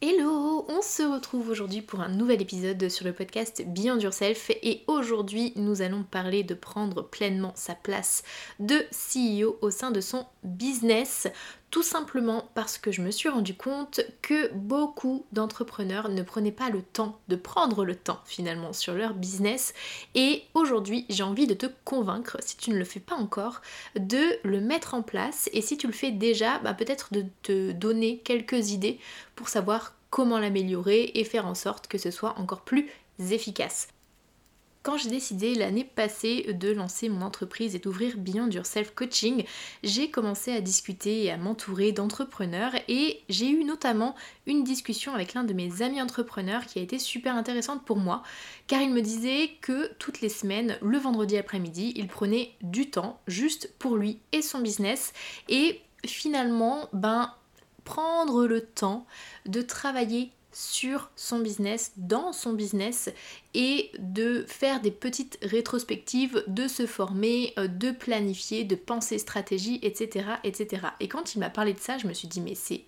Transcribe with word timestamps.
Hello, 0.00 0.64
on 0.68 0.80
se 0.80 1.02
retrouve 1.02 1.48
aujourd'hui 1.48 1.82
pour 1.82 2.00
un 2.00 2.08
nouvel 2.08 2.40
épisode 2.40 2.88
sur 2.88 3.04
le 3.04 3.12
podcast 3.12 3.64
Beyond 3.66 3.98
Yourself. 3.98 4.48
Et 4.62 4.84
aujourd'hui 4.86 5.52
nous 5.56 5.82
allons 5.82 6.04
parler 6.04 6.44
de 6.44 6.54
prendre 6.54 7.02
pleinement 7.02 7.50
sa 7.56 7.74
place 7.74 8.22
de 8.60 8.76
CEO 8.92 9.58
au 9.60 9.72
sein 9.72 9.90
de 9.90 10.00
son 10.00 10.24
business 10.44 11.26
tout 11.70 11.82
simplement 11.82 12.48
parce 12.54 12.78
que 12.78 12.90
je 12.90 13.02
me 13.02 13.10
suis 13.10 13.28
rendu 13.28 13.54
compte 13.54 14.00
que 14.22 14.52
beaucoup 14.54 15.26
d'entrepreneurs 15.32 16.08
ne 16.08 16.22
prenaient 16.22 16.50
pas 16.52 16.70
le 16.70 16.82
temps 16.82 17.18
de 17.28 17.36
prendre 17.36 17.84
le 17.84 17.94
temps 17.94 18.20
finalement 18.24 18.72
sur 18.72 18.94
leur 18.94 19.14
business 19.14 19.74
et 20.14 20.44
aujourd'hui 20.54 21.04
j'ai 21.10 21.22
envie 21.22 21.46
de 21.46 21.54
te 21.54 21.66
convaincre 21.84 22.38
si 22.40 22.56
tu 22.56 22.70
ne 22.70 22.78
le 22.78 22.84
fais 22.84 23.00
pas 23.00 23.16
encore 23.16 23.60
de 23.96 24.38
le 24.44 24.60
mettre 24.60 24.94
en 24.94 25.02
place 25.02 25.50
et 25.52 25.60
si 25.60 25.76
tu 25.76 25.86
le 25.86 25.92
fais 25.92 26.10
déjà 26.10 26.58
bah, 26.60 26.74
peut-être 26.74 27.12
de 27.12 27.24
te 27.42 27.72
donner 27.72 28.18
quelques 28.18 28.70
idées 28.70 28.98
pour 29.36 29.48
savoir 29.48 29.94
comment 30.10 30.38
l'améliorer 30.38 31.12
et 31.14 31.24
faire 31.24 31.46
en 31.46 31.54
sorte 31.54 31.86
que 31.86 31.98
ce 31.98 32.10
soit 32.10 32.38
encore 32.38 32.62
plus 32.62 32.88
efficace. 33.30 33.88
Quand 34.88 34.96
j'ai 34.96 35.10
décidé 35.10 35.54
l'année 35.54 35.84
passée 35.84 36.54
de 36.54 36.72
lancer 36.72 37.10
mon 37.10 37.20
entreprise 37.20 37.74
et 37.74 37.78
d'ouvrir 37.78 38.16
Beyond 38.16 38.48
Yourself 38.48 38.94
Coaching, 38.94 39.44
j'ai 39.82 40.10
commencé 40.10 40.50
à 40.50 40.62
discuter 40.62 41.24
et 41.24 41.30
à 41.30 41.36
m'entourer 41.36 41.92
d'entrepreneurs 41.92 42.72
et 42.88 43.20
j'ai 43.28 43.50
eu 43.50 43.64
notamment 43.64 44.14
une 44.46 44.64
discussion 44.64 45.12
avec 45.12 45.34
l'un 45.34 45.44
de 45.44 45.52
mes 45.52 45.82
amis 45.82 46.00
entrepreneurs 46.00 46.64
qui 46.64 46.78
a 46.78 46.82
été 46.82 46.98
super 46.98 47.36
intéressante 47.36 47.84
pour 47.84 47.98
moi 47.98 48.22
car 48.66 48.80
il 48.80 48.88
me 48.88 49.02
disait 49.02 49.50
que 49.60 49.92
toutes 49.98 50.22
les 50.22 50.30
semaines, 50.30 50.78
le 50.80 50.96
vendredi 50.96 51.36
après-midi, 51.36 51.92
il 51.94 52.08
prenait 52.08 52.54
du 52.62 52.88
temps 52.88 53.20
juste 53.26 53.70
pour 53.78 53.94
lui 53.94 54.20
et 54.32 54.40
son 54.40 54.60
business 54.60 55.12
et 55.50 55.82
finalement, 56.06 56.88
ben 56.94 57.34
prendre 57.84 58.46
le 58.46 58.62
temps 58.62 59.06
de 59.44 59.60
travailler 59.60 60.32
sur 60.58 61.08
son 61.14 61.38
business, 61.38 61.92
dans 61.96 62.32
son 62.32 62.52
business 62.52 63.10
et 63.54 63.92
de 64.00 64.44
faire 64.48 64.80
des 64.80 64.90
petites 64.90 65.38
rétrospectives, 65.42 66.42
de 66.48 66.66
se 66.66 66.84
former, 66.84 67.52
euh, 67.58 67.68
de 67.68 67.92
planifier, 67.92 68.64
de 68.64 68.74
penser 68.74 69.18
stratégie, 69.18 69.78
etc. 69.82 70.30
etc. 70.42 70.82
Et 70.98 71.06
quand 71.06 71.36
il 71.36 71.38
m'a 71.38 71.48
parlé 71.48 71.74
de 71.74 71.78
ça, 71.78 71.96
je 71.96 72.08
me 72.08 72.12
suis 72.12 72.26
dit 72.26 72.40
mais 72.40 72.56
c'est 72.56 72.82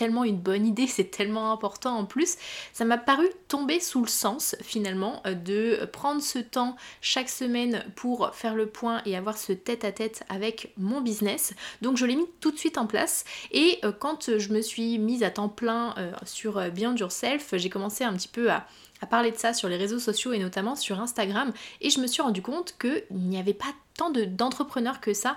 tellement 0.00 0.24
une 0.24 0.38
bonne 0.38 0.66
idée, 0.66 0.86
c'est 0.86 1.10
tellement 1.10 1.52
important 1.52 1.94
en 1.94 2.06
plus. 2.06 2.38
Ça 2.72 2.86
m'a 2.86 2.96
paru 2.96 3.28
tomber 3.48 3.80
sous 3.80 4.00
le 4.00 4.08
sens 4.08 4.56
finalement 4.62 5.20
euh, 5.26 5.34
de 5.34 5.84
prendre 5.92 6.22
ce 6.22 6.38
temps 6.38 6.74
chaque 7.02 7.28
semaine 7.28 7.84
pour 7.96 8.34
faire 8.34 8.54
le 8.54 8.66
point 8.66 9.02
et 9.04 9.14
avoir 9.14 9.36
ce 9.36 9.52
tête 9.52 9.84
à 9.84 9.92
tête 9.92 10.22
avec 10.30 10.72
mon 10.78 11.02
business. 11.02 11.52
Donc 11.82 11.98
je 11.98 12.06
l'ai 12.06 12.16
mis 12.16 12.24
tout 12.40 12.50
de 12.50 12.56
suite 12.56 12.78
en 12.78 12.86
place 12.86 13.26
et 13.52 13.78
euh, 13.84 13.92
quand 13.92 14.38
je 14.38 14.52
me 14.54 14.62
suis 14.62 14.98
mise 14.98 15.22
à 15.22 15.28
temps 15.28 15.50
plein 15.50 15.94
euh, 15.98 16.12
sur 16.24 16.54
Beyond 16.70 16.96
Yourself, 16.96 17.52
j'ai 17.58 17.68
commencé 17.68 18.02
un 18.02 18.14
petit 18.14 18.28
peu 18.28 18.50
à 18.50 18.64
parler 19.10 19.32
de 19.32 19.36
ça 19.36 19.52
sur 19.52 19.68
les 19.68 19.76
réseaux 19.76 19.98
sociaux 19.98 20.32
et 20.32 20.38
notamment 20.38 20.76
sur 20.76 20.98
Instagram 20.98 21.52
et 21.82 21.90
je 21.90 22.00
me 22.00 22.06
suis 22.06 22.22
rendu 22.22 22.40
compte 22.40 22.74
qu'il 22.80 23.04
n'y 23.10 23.38
avait 23.38 23.52
pas 23.52 23.74
tant 23.98 24.10
d'entrepreneurs 24.10 25.02
que 25.02 25.12
ça 25.12 25.36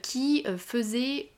qui 0.00 0.44
faisaient 0.56 1.30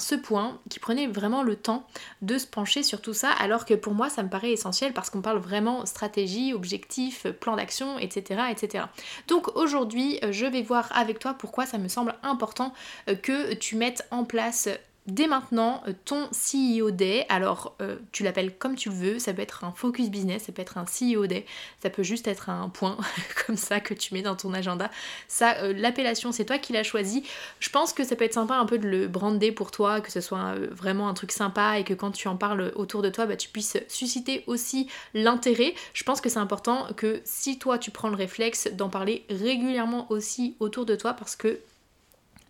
ce 0.00 0.14
point, 0.14 0.58
qui 0.70 0.78
prenait 0.78 1.06
vraiment 1.06 1.42
le 1.42 1.56
temps 1.56 1.86
de 2.22 2.38
se 2.38 2.46
pencher 2.46 2.82
sur 2.82 3.00
tout 3.00 3.14
ça, 3.14 3.30
alors 3.30 3.64
que 3.64 3.74
pour 3.74 3.94
moi 3.94 4.08
ça 4.08 4.22
me 4.22 4.28
paraît 4.28 4.52
essentiel 4.52 4.92
parce 4.92 5.10
qu'on 5.10 5.20
parle 5.20 5.38
vraiment 5.38 5.86
stratégie, 5.86 6.54
objectif, 6.54 7.26
plan 7.40 7.56
d'action, 7.56 7.98
etc., 7.98 8.42
etc. 8.50 8.84
Donc 9.28 9.56
aujourd'hui, 9.56 10.18
je 10.30 10.46
vais 10.46 10.62
voir 10.62 10.88
avec 10.94 11.18
toi 11.18 11.34
pourquoi 11.34 11.66
ça 11.66 11.78
me 11.78 11.88
semble 11.88 12.14
important 12.22 12.72
euh, 13.08 13.14
que 13.14 13.54
tu 13.54 13.76
mettes 13.76 14.06
en 14.10 14.24
place 14.24 14.68
dès 15.06 15.26
maintenant 15.26 15.82
euh, 15.86 15.92
ton 16.04 16.28
CEO 16.28 16.90
Day. 16.90 17.26
Alors, 17.28 17.76
euh, 17.80 17.96
tu 18.12 18.22
l'appelles 18.22 18.56
comme 18.56 18.74
tu 18.74 18.88
le 18.88 18.94
veux, 18.94 19.18
ça 19.18 19.32
peut 19.32 19.42
être 19.42 19.64
un 19.64 19.72
focus 19.72 20.10
business, 20.10 20.44
ça 20.44 20.52
peut 20.52 20.62
être 20.62 20.78
un 20.78 20.84
CEO 20.84 21.26
Day, 21.26 21.44
ça 21.82 21.90
peut 21.90 22.02
juste 22.02 22.26
être 22.26 22.48
un 22.48 22.68
point 22.68 22.96
comme 23.46 23.56
ça 23.56 23.80
que 23.80 23.94
tu 23.94 24.14
mets 24.14 24.22
dans 24.22 24.36
ton 24.36 24.54
agenda. 24.54 24.90
Ça, 25.28 25.56
euh, 25.58 25.72
l'appellation, 25.76 26.32
c'est 26.32 26.44
toi 26.44 26.58
qui 26.58 26.72
l'as 26.72 26.82
choisi. 26.82 27.24
Je 27.60 27.70
pense 27.70 27.92
que 27.92 28.04
ça 28.04 28.16
peut 28.16 28.24
être 28.24 28.34
sympa 28.34 28.54
un 28.54 28.66
peu 28.66 28.78
de 28.78 28.88
le 28.88 29.08
brander 29.08 29.52
pour 29.52 29.70
toi, 29.70 30.00
que 30.00 30.10
ce 30.10 30.20
soit 30.20 30.54
vraiment 30.70 31.08
un 31.08 31.14
truc 31.14 31.32
sympa 31.32 31.78
et 31.78 31.84
que 31.84 31.94
quand 31.94 32.10
tu 32.10 32.28
en 32.28 32.36
parles 32.36 32.72
autour 32.74 33.02
de 33.02 33.10
toi, 33.10 33.26
bah, 33.26 33.36
tu 33.36 33.48
puisses 33.48 33.76
susciter 33.88 34.44
aussi 34.46 34.88
l'intérêt. 35.12 35.74
Je 35.92 36.04
pense 36.04 36.20
que 36.20 36.28
c'est 36.28 36.38
important 36.38 36.86
que 36.96 37.20
si 37.24 37.58
toi 37.58 37.78
tu 37.78 37.90
prends 37.90 38.08
le 38.08 38.16
réflexe 38.16 38.68
d'en 38.72 38.88
parler 38.88 39.24
régulièrement 39.28 40.10
aussi 40.10 40.56
autour 40.60 40.86
de 40.86 40.96
toi 40.96 41.14
parce 41.14 41.36
que 41.36 41.60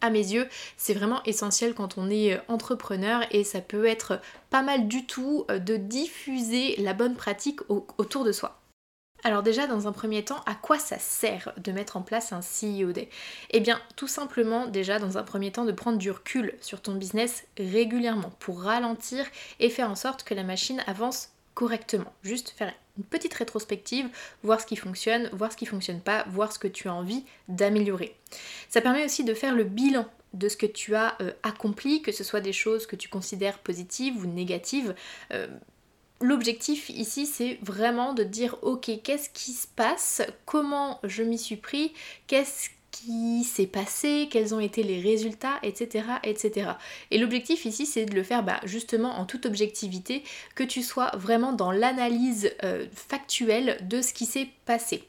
à 0.05 0.11
mes 0.11 0.33
yeux, 0.33 0.49
c'est 0.77 0.95
vraiment 0.95 1.23
essentiel 1.25 1.75
quand 1.75 1.97
on 1.97 2.11
est 2.11 2.35
euh, 2.35 2.41
entrepreneur 2.49 3.23
et 3.31 3.43
ça 3.43 3.61
peut 3.61 3.87
être 3.87 4.21
pas 4.51 4.63
mal 4.63 4.87
du 4.87 5.07
tout 5.07 5.47
euh, 5.51 5.59
de 5.59 5.77
diffuser 5.77 6.77
la 6.77 6.93
bonne 6.93 7.15
pratique 7.15 7.61
autour 7.71 8.25
de 8.25 8.33
soi. 8.33 8.61
Alors 9.27 9.43
déjà, 9.43 9.67
dans 9.67 9.89
un 9.89 9.93
premier 9.93 10.23
temps, 10.23 10.43
à 10.45 10.55
quoi 10.55 10.79
ça 10.79 10.99
sert 10.99 11.55
de 11.57 11.73
mettre 11.73 11.97
en 11.97 12.03
place 12.03 12.35
un 12.35 12.41
CEO 12.41 12.93
Day? 12.93 13.09
Eh 13.51 13.61
bien, 13.61 13.81
tout 13.97 14.07
simplement, 14.07 14.67
déjà, 14.67 14.99
dans 14.99 15.17
un 15.17 15.23
premier 15.23 15.51
temps, 15.51 15.65
de 15.65 15.73
prendre 15.73 15.97
du 15.97 16.11
recul 16.11 16.53
sur 16.61 16.83
ton 16.83 16.95
business 16.95 17.47
régulièrement 17.57 18.33
pour 18.39 18.61
ralentir 18.61 19.25
et 19.61 19.71
faire 19.71 19.91
en 19.91 19.97
sorte 19.97 20.25
que 20.25 20.35
la 20.35 20.45
machine 20.45 20.85
avance 20.87 21.31
correctement. 21.55 22.13
Juste 22.23 22.51
faire 22.51 22.75
une 22.99 23.05
petite 23.05 23.35
rétrospective, 23.35 24.09
voir 24.43 24.61
ce 24.61 24.67
qui 24.67 24.77
fonctionne, 24.77 25.29
voir 25.33 25.53
ce 25.53 25.57
qui 25.57 25.67
fonctionne 25.67 26.01
pas, 26.01 26.25
voir 26.29 26.53
ce 26.53 26.59
que 26.59 26.69
tu 26.69 26.89
as 26.89 26.95
envie 26.95 27.25
d'améliorer. 27.49 28.15
Ça 28.69 28.81
permet 28.81 29.05
aussi 29.05 29.25
de 29.25 29.35
faire 29.35 29.55
le 29.55 29.65
bilan 29.65 30.07
de 30.33 30.49
ce 30.49 30.57
que 30.57 30.67
tu 30.67 30.95
as 30.95 31.17
euh, 31.21 31.33
accompli, 31.43 32.03
que 32.03 32.13
ce 32.13 32.25
soit 32.25 32.41
des 32.41 32.53
choses 32.53 32.87
que 32.87 32.97
tu 32.97 33.09
considères 33.09 33.59
positives 33.59 34.17
ou 34.17 34.27
négatives. 34.27 34.95
Euh, 35.33 35.47
l'objectif 36.21 36.89
ici, 36.91 37.27
c'est 37.27 37.59
vraiment 37.63 38.15
de 38.15 38.25
dire, 38.25 38.57
ok, 38.63 38.91
qu'est-ce 39.03 39.31
qui 39.31 39.53
se 39.53 39.67
passe, 39.69 40.23
comment 40.45 40.99
je 41.05 41.23
m'y 41.23 41.39
suis 41.39 41.57
pris, 41.57 41.93
qu'est-ce 42.27 42.71
qui 42.95 43.43
s'est 43.43 43.67
passé, 43.67 44.29
quels 44.31 44.55
ont 44.55 44.61
été 44.61 44.85
les 44.85 45.01
résultats, 45.01 45.59
etc. 45.63 46.07
etc. 46.23 46.71
Et 47.11 47.19
l'objectif 47.19 47.65
ici, 47.65 47.87
c'est 47.87 48.07
de 48.07 48.15
le 48.15 48.23
faire 48.23 48.45
bah, 48.45 48.61
justement 48.65 49.19
en 49.19 49.25
toute 49.25 49.47
objectivité, 49.47 50.23
que 50.55 50.63
tu 50.63 50.83
sois 50.83 51.11
vraiment 51.17 51.53
dans 51.53 51.73
l'analyse 51.73 52.53
euh, 52.63 52.87
factuelle 52.95 53.79
de 53.83 54.01
ce 54.01 54.13
qui 54.13 54.27
s'est 54.27 54.49
passé. 54.65 55.03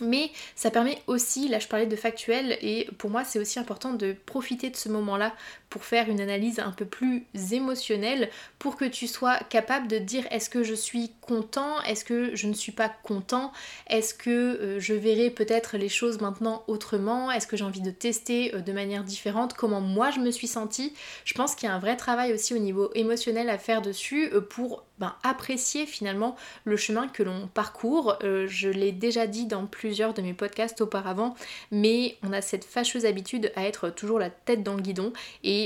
Mais 0.00 0.30
ça 0.54 0.70
permet 0.70 1.02
aussi, 1.06 1.48
là 1.48 1.58
je 1.58 1.68
parlais 1.68 1.86
de 1.86 1.96
factuel, 1.96 2.56
et 2.62 2.88
pour 2.98 3.10
moi 3.10 3.24
c'est 3.24 3.38
aussi 3.38 3.58
important 3.58 3.92
de 3.92 4.14
profiter 4.26 4.70
de 4.70 4.76
ce 4.76 4.88
moment-là 4.88 5.34
pour 5.72 5.86
faire 5.86 6.10
une 6.10 6.20
analyse 6.20 6.58
un 6.58 6.70
peu 6.70 6.84
plus 6.84 7.24
émotionnelle, 7.50 8.28
pour 8.58 8.76
que 8.76 8.84
tu 8.84 9.06
sois 9.06 9.38
capable 9.48 9.88
de 9.88 9.96
dire 9.96 10.26
est-ce 10.30 10.50
que 10.50 10.62
je 10.62 10.74
suis 10.74 11.12
content, 11.22 11.80
est-ce 11.88 12.04
que 12.04 12.36
je 12.36 12.46
ne 12.46 12.52
suis 12.52 12.72
pas 12.72 12.90
content, 12.90 13.52
est-ce 13.88 14.12
que 14.12 14.28
euh, 14.28 14.80
je 14.80 14.92
verrai 14.92 15.30
peut-être 15.30 15.78
les 15.78 15.88
choses 15.88 16.20
maintenant 16.20 16.62
autrement, 16.66 17.30
est-ce 17.30 17.46
que 17.46 17.56
j'ai 17.56 17.64
envie 17.64 17.80
de 17.80 17.90
tester 17.90 18.54
euh, 18.54 18.60
de 18.60 18.70
manière 18.70 19.02
différente, 19.02 19.54
comment 19.54 19.80
moi 19.80 20.10
je 20.10 20.20
me 20.20 20.30
suis 20.30 20.46
sentie. 20.46 20.92
Je 21.24 21.32
pense 21.32 21.54
qu'il 21.54 21.70
y 21.70 21.72
a 21.72 21.74
un 21.74 21.78
vrai 21.78 21.96
travail 21.96 22.34
aussi 22.34 22.52
au 22.52 22.58
niveau 22.58 22.90
émotionnel 22.94 23.48
à 23.48 23.56
faire 23.56 23.80
dessus 23.80 24.28
euh, 24.34 24.42
pour 24.42 24.84
ben, 24.98 25.14
apprécier 25.22 25.86
finalement 25.86 26.36
le 26.64 26.76
chemin 26.76 27.08
que 27.08 27.22
l'on 27.22 27.48
parcourt. 27.48 28.18
je 28.22 28.68
l'ai 28.68 28.92
déjà 28.92 29.26
dit 29.26 29.46
dans 29.46 29.66
plusieurs 29.66 30.14
de 30.14 30.22
mes 30.22 30.34
podcasts 30.34 30.80
auparavant, 30.80 31.34
mais 31.72 32.18
on 32.22 32.32
a 32.32 32.40
cette 32.40 32.64
fâcheuse 32.64 33.04
habitude 33.04 33.50
à 33.56 33.66
être 33.66 33.90
toujours 33.90 34.20
la 34.20 34.30
tête 34.30 34.62
dans 34.62 34.74
le 34.74 34.82
guidon 34.82 35.12
et 35.42 35.61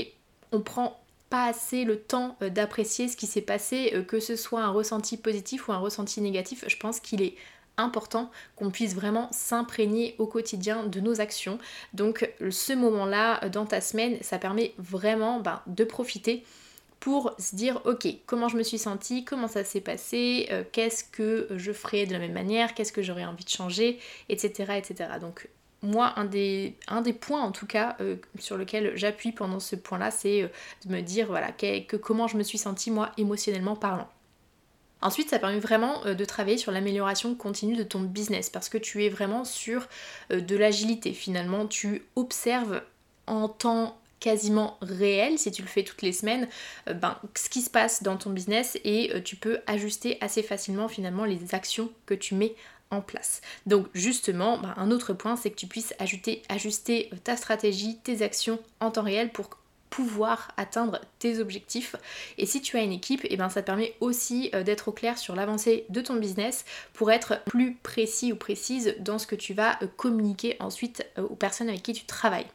on 0.52 0.60
prend 0.60 1.00
pas 1.31 1.46
assez 1.46 1.84
le 1.84 1.98
temps 2.00 2.37
euh, 2.43 2.50
d'apprécier 2.50 3.08
ce 3.08 3.16
qui 3.16 3.26
s'est 3.26 3.40
passé, 3.40 3.93
euh, 3.94 4.02
que 4.02 4.20
ce 4.20 4.37
soit 4.37 4.62
un 4.62 4.70
ressenti 4.70 5.16
positif 5.16 5.69
ou 5.69 5.72
un 5.72 5.78
ressenti 5.78 6.20
négatif. 6.20 6.64
Je 6.69 6.76
pense 6.76 7.00
qu'il 7.00 7.22
est 7.22 7.34
important 7.78 8.31
qu'on 8.54 8.70
puisse 8.70 8.94
vraiment 8.94 9.28
s'imprégner 9.32 10.14
au 10.19 10.26
quotidien 10.26 10.84
de 10.84 11.00
nos 11.00 11.20
actions. 11.20 11.58
Donc 11.93 12.31
ce 12.50 12.72
moment-là 12.72 13.44
euh, 13.44 13.48
dans 13.48 13.66
ta 13.66 13.81
semaine, 13.81 14.19
ça 14.22 14.38
permet 14.38 14.72
vraiment 14.78 15.40
ben, 15.40 15.60
de 15.66 15.84
profiter 15.84 16.44
pour 17.00 17.34
se 17.38 17.54
dire 17.54 17.82
ok 17.84 18.06
comment 18.25 18.49
je 18.49 18.56
me 18.56 18.62
suis 18.62 18.78
sentie, 18.78 19.25
comment 19.25 19.49
ça 19.49 19.64
s'est 19.64 19.82
passé, 19.82 20.49
qu'est-ce 20.72 21.04
que 21.04 21.46
je 21.54 21.70
ferais 21.70 22.06
de 22.06 22.12
la 22.12 22.19
même 22.19 22.32
manière, 22.32 22.72
qu'est-ce 22.72 22.92
que 22.92 23.02
j'aurais 23.02 23.26
envie 23.26 23.44
de 23.44 23.50
changer, 23.50 23.99
etc. 24.31 24.72
etc. 24.78 25.10
Donc 25.20 25.46
moi, 25.87 26.12
un 26.17 26.25
des, 26.25 26.77
points 27.21 27.43
en 27.43 27.53
tout 27.53 27.67
cas 27.67 27.97
euh, 28.00 28.17
sur 28.38 28.56
lequel 28.56 28.93
j'appuie 28.97 29.33
pendant 29.33 29.61
ce 29.61 29.77
point-là, 29.77 30.11
c'est 30.11 30.43
euh, 30.43 30.49
de 30.85 30.93
me 30.93 31.00
dire 31.00 31.27
voilà 31.29 31.53
que, 31.53 31.97
comment 31.97 32.27
je 32.27 32.37
me 32.37 32.43
suis 32.43 32.59
sentie 32.59 32.91
moi 32.91 33.12
émotionnellement 33.17 33.77
parlant. 33.77 34.09
Ensuite, 35.03 35.31
ça 35.31 35.38
permet 35.38 35.61
vraiment 35.61 36.03
de 36.06 36.25
travailler 36.25 36.56
sur 36.56 36.73
l'amélioration 36.73 37.35
continue 37.35 37.77
de 37.77 37.83
ton 37.83 38.00
business 38.00 38.49
parce 38.49 38.71
que 38.71 38.79
tu 38.79 39.05
es 39.05 39.11
vraiment 39.11 39.44
sur 39.44 39.87
de 40.31 40.56
l'agilité. 40.56 41.12
Finalement, 41.12 41.67
tu 41.67 42.03
observes 42.17 42.81
en 43.27 43.49
temps 43.49 43.99
quasiment 44.21 44.79
réel 44.81 45.38
si 45.38 45.53
tu 45.53 45.61
le 45.61 45.69
fais 45.69 45.85
toutes 45.85 46.00
les 46.00 46.12
semaines 46.12 46.49
ben, 46.87 47.19
ce 47.35 47.50
qui 47.50 47.61
se 47.61 47.69
passe 47.69 48.03
dans 48.03 48.17
ton 48.17 48.31
business 48.31 48.79
et 48.85 49.12
tu 49.23 49.37
peux 49.37 49.61
ajuster 49.67 50.17
assez 50.23 50.43
facilement 50.43 50.88
finalement 50.88 51.27
les 51.27 51.55
actions 51.55 51.91
que 52.06 52.15
tu 52.15 52.35
mets 52.35 52.55
en 52.91 53.00
place. 53.00 53.41
Donc 53.67 53.87
justement, 53.94 54.59
ben, 54.59 54.75
un 54.77 54.91
autre 54.91 55.12
point, 55.12 55.37
c'est 55.37 55.50
que 55.50 55.56
tu 55.56 55.67
puisses 55.67 55.94
ajuster 55.99 57.11
ta 57.25 57.37
stratégie, 57.37 57.99
tes 57.99 58.23
actions 58.23 58.59
en 58.81 58.91
temps 58.91 59.03
réel 59.03 59.31
pour 59.31 59.50
pouvoir 59.91 60.53
atteindre 60.56 61.00
tes 61.19 61.38
objectifs. 61.38 61.97
Et 62.38 62.47
si 62.47 62.61
tu 62.61 62.77
as 62.77 62.83
une 62.83 62.93
équipe, 62.93 63.23
eh 63.25 63.37
ben 63.37 63.49
ça 63.49 63.62
te 63.62 63.67
permet 63.67 63.94
aussi 64.00 64.50
euh, 64.55 64.62
d'être 64.62 64.88
au 64.88 64.93
clair 64.93 65.17
sur 65.17 65.35
l'avancée 65.35 65.87
de 65.88 66.00
ton 66.00 66.17
business 66.17 66.65
pour 66.93 67.11
être 67.11 67.43
plus 67.44 67.75
précis 67.77 68.33
ou 68.33 68.37
précise 68.37 68.94
dans 68.99 69.19
ce 69.19 69.27
que 69.27 69.37
tu 69.37 69.55
vas 69.55 69.79
euh, 69.83 69.87
communiquer 69.97 70.56
ensuite 70.61 71.06
euh, 71.19 71.23
aux 71.23 71.37
personnes 71.37 71.69
avec 71.69 71.83
qui 71.83 71.93
tu 71.93 72.05
travailles. 72.05 72.47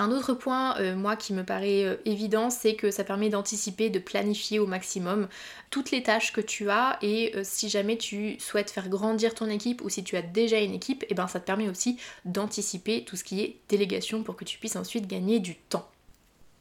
Un 0.00 0.12
autre 0.12 0.32
point, 0.32 0.78
euh, 0.78 0.96
moi, 0.96 1.14
qui 1.14 1.34
me 1.34 1.44
paraît 1.44 1.84
euh, 1.84 1.96
évident, 2.06 2.48
c'est 2.48 2.74
que 2.74 2.90
ça 2.90 3.04
permet 3.04 3.28
d'anticiper, 3.28 3.90
de 3.90 3.98
planifier 3.98 4.58
au 4.58 4.66
maximum 4.66 5.28
toutes 5.68 5.90
les 5.90 6.02
tâches 6.02 6.32
que 6.32 6.40
tu 6.40 6.70
as 6.70 6.96
et 7.02 7.36
euh, 7.36 7.42
si 7.44 7.68
jamais 7.68 7.98
tu 7.98 8.40
souhaites 8.40 8.70
faire 8.70 8.88
grandir 8.88 9.34
ton 9.34 9.50
équipe 9.50 9.82
ou 9.82 9.90
si 9.90 10.02
tu 10.02 10.16
as 10.16 10.22
déjà 10.22 10.58
une 10.58 10.72
équipe, 10.72 11.02
et 11.02 11.08
eh 11.10 11.14
ben 11.14 11.28
ça 11.28 11.38
te 11.38 11.44
permet 11.44 11.68
aussi 11.68 11.98
d'anticiper 12.24 13.04
tout 13.04 13.16
ce 13.16 13.24
qui 13.24 13.42
est 13.42 13.56
délégation 13.68 14.22
pour 14.22 14.36
que 14.36 14.46
tu 14.46 14.58
puisses 14.58 14.76
ensuite 14.76 15.06
gagner 15.06 15.38
du 15.38 15.56
temps. 15.56 15.86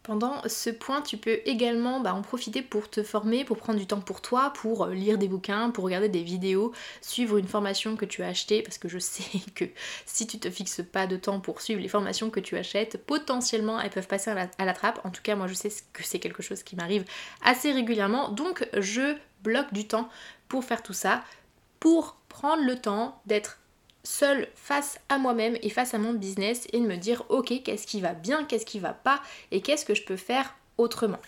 Pendant 0.09 0.41
ce 0.47 0.71
point, 0.71 1.03
tu 1.03 1.17
peux 1.17 1.39
également 1.45 1.99
bah, 1.99 2.15
en 2.15 2.23
profiter 2.23 2.63
pour 2.63 2.89
te 2.89 3.03
former, 3.03 3.45
pour 3.45 3.57
prendre 3.57 3.77
du 3.77 3.85
temps 3.85 4.01
pour 4.01 4.21
toi, 4.21 4.51
pour 4.55 4.85
euh, 4.85 4.93
lire 4.95 5.19
des 5.19 5.27
bouquins, 5.27 5.69
pour 5.69 5.83
regarder 5.83 6.09
des 6.09 6.23
vidéos, 6.23 6.73
suivre 6.99 7.37
une 7.37 7.47
formation 7.47 7.95
que 7.95 8.05
tu 8.05 8.23
as 8.23 8.29
achetée, 8.29 8.63
parce 8.63 8.79
que 8.79 8.89
je 8.89 8.97
sais 8.97 9.39
que 9.53 9.65
si 10.07 10.25
tu 10.25 10.39
te 10.39 10.49
fixes 10.49 10.81
pas 10.81 11.05
de 11.05 11.15
temps 11.15 11.39
pour 11.39 11.61
suivre 11.61 11.79
les 11.79 11.87
formations 11.87 12.31
que 12.31 12.39
tu 12.39 12.57
achètes, 12.57 13.05
potentiellement 13.05 13.79
elles 13.79 13.91
peuvent 13.91 14.07
passer 14.07 14.31
à 14.31 14.65
la, 14.65 14.73
trappe. 14.73 14.99
En 15.03 15.11
tout 15.11 15.21
cas, 15.21 15.35
moi 15.35 15.45
je 15.45 15.53
sais 15.53 15.69
que 15.93 16.03
c'est 16.03 16.17
quelque 16.17 16.41
chose 16.41 16.63
qui 16.63 16.75
m'arrive 16.75 17.05
assez 17.43 17.71
régulièrement, 17.71 18.29
donc 18.29 18.67
je 18.75 19.15
bloque 19.43 19.71
du 19.73 19.85
temps 19.85 20.09
pour 20.47 20.63
faire 20.63 20.81
tout 20.81 20.93
ça, 20.93 21.23
pour 21.79 22.15
prendre 22.29 22.63
le 22.63 22.81
temps 22.81 23.21
d'être 23.27 23.58
seule 24.03 24.47
face 24.55 24.99
à 25.09 25.17
moi-même 25.17 25.57
et 25.61 25.69
face 25.69 25.93
à 25.93 25.97
mon 25.97 26.13
business 26.13 26.67
et 26.73 26.79
de 26.79 26.85
me 26.85 26.95
dire 26.95 27.23
ok 27.29 27.61
qu'est-ce 27.63 27.87
qui 27.87 28.01
va 28.01 28.13
bien, 28.13 28.43
qu'est-ce 28.45 28.65
qui 28.65 28.79
va 28.79 28.93
pas 28.93 29.21
et 29.51 29.61
qu'est-ce 29.61 29.85
que 29.85 29.95
je 29.95 30.03
peux 30.03 30.17
faire 30.17 30.55
autrement. 30.77 31.19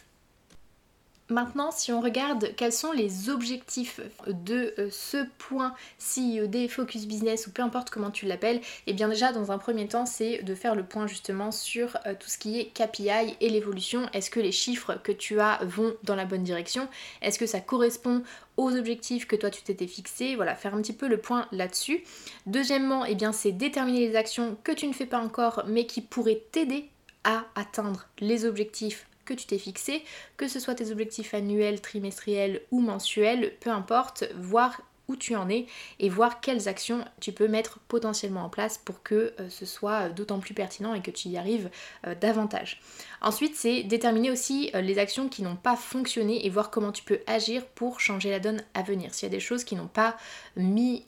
Maintenant, 1.32 1.72
si 1.72 1.94
on 1.94 2.02
regarde 2.02 2.54
quels 2.58 2.74
sont 2.74 2.92
les 2.92 3.30
objectifs 3.30 4.02
de 4.28 4.74
euh, 4.78 4.90
ce 4.92 5.26
point 5.38 5.74
CIOD, 5.98 6.68
Focus 6.68 7.08
Business 7.08 7.48
ou 7.48 7.52
peu 7.52 7.62
importe 7.62 7.90
comment 7.90 8.12
tu 8.12 8.26
l'appelles, 8.26 8.58
et 8.58 8.62
eh 8.88 8.94
bien 8.94 9.08
déjà 9.08 9.32
dans 9.32 9.50
un 9.50 9.58
premier 9.58 9.88
temps 9.88 10.06
c'est 10.06 10.44
de 10.44 10.54
faire 10.56 10.76
le 10.76 10.84
point 10.84 11.08
justement 11.08 11.54
sur 11.54 11.98
euh, 12.06 12.16
tout 12.20 12.28
ce 12.28 12.38
qui 12.38 12.60
est 12.60 12.66
KPI 12.74 13.38
et 13.40 13.48
l'évolution. 13.48 14.10
Est-ce 14.12 14.30
que 14.30 14.42
les 14.42 14.52
chiffres 14.52 15.00
que 15.02 15.14
tu 15.14 15.40
as 15.40 15.60
vont 15.64 15.94
dans 16.04 16.18
la 16.18 16.26
bonne 16.26 16.44
direction? 16.44 16.90
Est-ce 17.22 17.40
que 17.40 17.46
ça 17.46 17.62
correspond 17.62 18.24
aux 18.58 18.76
objectifs 18.76 19.26
que 19.26 19.38
toi 19.38 19.50
tu 19.50 19.62
t'étais 19.62 19.88
fixé? 19.88 20.36
Voilà, 20.36 20.54
faire 20.54 20.76
un 20.76 20.82
petit 20.82 20.92
peu 20.92 21.08
le 21.08 21.16
point 21.16 21.48
là-dessus. 21.54 22.04
Deuxièmement, 22.46 23.06
et 23.06 23.12
eh 23.12 23.16
bien 23.16 23.32
c'est 23.32 23.54
déterminer 23.54 24.06
les 24.06 24.18
actions 24.18 24.58
que 24.66 24.74
tu 24.74 24.86
ne 24.86 24.94
fais 24.94 25.06
pas 25.06 25.20
encore 25.20 25.64
mais 25.66 25.86
qui 25.86 26.02
pourraient 26.02 26.44
t'aider 26.52 26.90
à 27.24 27.46
atteindre 27.56 28.08
les 28.20 28.44
objectifs 28.44 29.08
que 29.26 29.34
tu 29.34 29.46
t'es 29.46 29.58
fixé, 29.58 30.04
que 30.38 30.48
ce 30.48 30.60
soit 30.60 30.76
tes 30.76 30.92
objectifs 30.92 31.34
annuels, 31.34 31.82
trimestriels 31.82 32.62
ou 32.72 32.82
mensuels, 32.82 33.54
peu 33.60 33.70
importe, 33.70 34.26
voir 34.36 34.82
où 35.08 35.16
tu 35.16 35.36
en 35.36 35.50
es 35.50 35.68
et 36.00 36.10
voir 36.10 36.40
quelles 36.42 36.68
actions 36.68 37.04
tu 37.20 37.32
peux 37.32 37.48
mettre 37.48 37.80
potentiellement 37.88 38.46
en 38.46 38.50
place 38.50 38.78
pour 38.78 39.04
que 39.04 39.34
euh, 39.40 39.50
ce 39.50 39.66
soit 39.66 40.10
d'autant 40.10 40.40
plus 40.40 40.54
pertinent 40.54 40.94
et 40.94 41.02
que 41.02 41.12
tu 41.12 41.28
y 41.28 41.38
arrives 41.38 41.70
euh, 42.08 42.16
davantage. 42.16 42.82
Ensuite, 43.22 43.56
c'est 43.56 43.84
déterminer 43.84 44.32
aussi 44.32 44.72
euh, 44.74 44.82
les 44.82 44.98
actions 44.98 45.30
qui 45.30 45.44
n'ont 45.44 45.56
pas 45.56 45.76
fonctionné 45.76 46.46
et 46.46 46.50
voir 46.50 46.72
comment 46.72 46.92
tu 46.92 47.04
peux 47.04 47.20
agir 47.28 47.66
pour 47.66 48.00
changer 48.00 48.32
la 48.32 48.40
donne 48.40 48.64
à 48.74 48.82
venir. 48.82 49.14
S'il 49.14 49.28
y 49.28 49.32
a 49.32 49.36
des 49.36 49.40
choses 49.40 49.64
qui 49.64 49.76
n'ont 49.76 49.88
pas 49.88 50.18
mis 50.56 51.06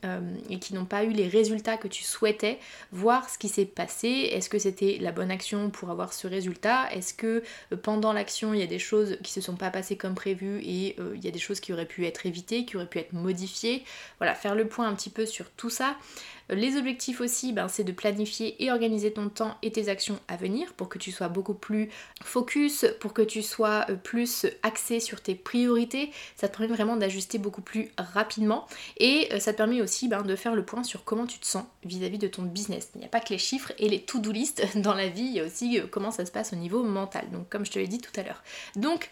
et 0.49 0.59
qui 0.59 0.73
n'ont 0.73 0.85
pas 0.85 1.03
eu 1.03 1.09
les 1.09 1.27
résultats 1.27 1.77
que 1.77 1.87
tu 1.87 2.03
souhaitais, 2.03 2.59
voir 2.91 3.29
ce 3.29 3.37
qui 3.37 3.49
s'est 3.49 3.65
passé. 3.65 4.07
Est-ce 4.07 4.49
que 4.49 4.59
c'était 4.59 4.97
la 5.01 5.11
bonne 5.11 5.31
action 5.31 5.69
pour 5.69 5.89
avoir 5.89 6.13
ce 6.13 6.27
résultat? 6.27 6.91
Est-ce 6.91 7.13
que 7.13 7.43
pendant 7.81 8.13
l'action, 8.13 8.53
il 8.53 8.59
y 8.59 8.63
a 8.63 8.67
des 8.67 8.79
choses 8.79 9.17
qui 9.23 9.31
se 9.31 9.41
sont 9.41 9.55
pas 9.55 9.69
passées 9.69 9.97
comme 9.97 10.15
prévu 10.15 10.59
et 10.61 10.95
il 11.15 11.23
y 11.23 11.27
a 11.27 11.31
des 11.31 11.39
choses 11.39 11.59
qui 11.59 11.73
auraient 11.73 11.87
pu 11.87 12.05
être 12.05 12.25
évitées, 12.25 12.65
qui 12.65 12.77
auraient 12.77 12.87
pu 12.87 12.99
être 12.99 13.13
modifiées? 13.13 13.83
Voilà, 14.19 14.35
faire 14.35 14.55
le 14.55 14.67
point 14.67 14.87
un 14.87 14.95
petit 14.95 15.09
peu 15.09 15.25
sur 15.25 15.49
tout 15.51 15.69
ça. 15.69 15.97
Euh, 16.51 16.55
les 16.55 16.77
objectifs 16.77 17.21
aussi, 17.21 17.53
ben, 17.53 17.67
c'est 17.67 17.83
de 17.83 17.91
planifier 17.91 18.63
et 18.63 18.71
organiser 18.71 19.13
ton 19.13 19.29
temps 19.29 19.57
et 19.61 19.71
tes 19.71 19.89
actions 19.89 20.19
à 20.27 20.35
venir 20.35 20.73
pour 20.73 20.89
que 20.89 20.97
tu 20.97 21.11
sois 21.11 21.27
beaucoup 21.27 21.53
plus 21.53 21.89
focus, 22.21 22.85
pour 22.99 23.13
que 23.13 23.21
tu 23.21 23.41
sois 23.41 23.85
euh, 23.89 23.95
plus 23.95 24.45
axé 24.63 24.99
sur 24.99 25.21
tes 25.21 25.35
priorités. 25.35 26.11
Ça 26.35 26.47
te 26.47 26.57
permet 26.57 26.73
vraiment 26.73 26.95
d'ajuster 26.95 27.37
beaucoup 27.37 27.61
plus 27.61 27.89
rapidement 27.97 28.67
et 28.97 29.29
euh, 29.31 29.39
ça 29.39 29.53
te 29.53 29.57
permet 29.57 29.81
aussi 29.81 30.07
ben, 30.07 30.21
de 30.21 30.35
faire 30.35 30.55
le 30.55 30.65
point 30.65 30.83
sur 30.83 31.03
comment 31.03 31.25
tu 31.25 31.39
te 31.39 31.45
sens 31.45 31.65
vis-à-vis 31.83 32.19
de 32.19 32.27
ton 32.27 32.43
business. 32.43 32.89
Il 32.95 32.99
n'y 32.99 33.05
a 33.05 33.09
pas 33.09 33.19
que 33.19 33.29
les 33.29 33.37
chiffres 33.37 33.71
et 33.77 33.89
les 33.89 34.01
to-do 34.01 34.31
list 34.31 34.63
dans 34.77 34.93
la 34.93 35.07
vie, 35.07 35.23
il 35.23 35.33
y 35.33 35.39
a 35.39 35.45
aussi 35.45 35.79
comment 35.91 36.11
ça 36.11 36.25
se 36.25 36.31
passe 36.31 36.53
au 36.53 36.55
niveau 36.55 36.83
mental. 36.83 37.29
Donc 37.31 37.49
comme 37.49 37.65
je 37.65 37.71
te 37.71 37.79
l'ai 37.79 37.87
dit 37.87 37.99
tout 37.99 38.11
à 38.19 38.23
l'heure. 38.23 38.43
Donc 38.75 39.09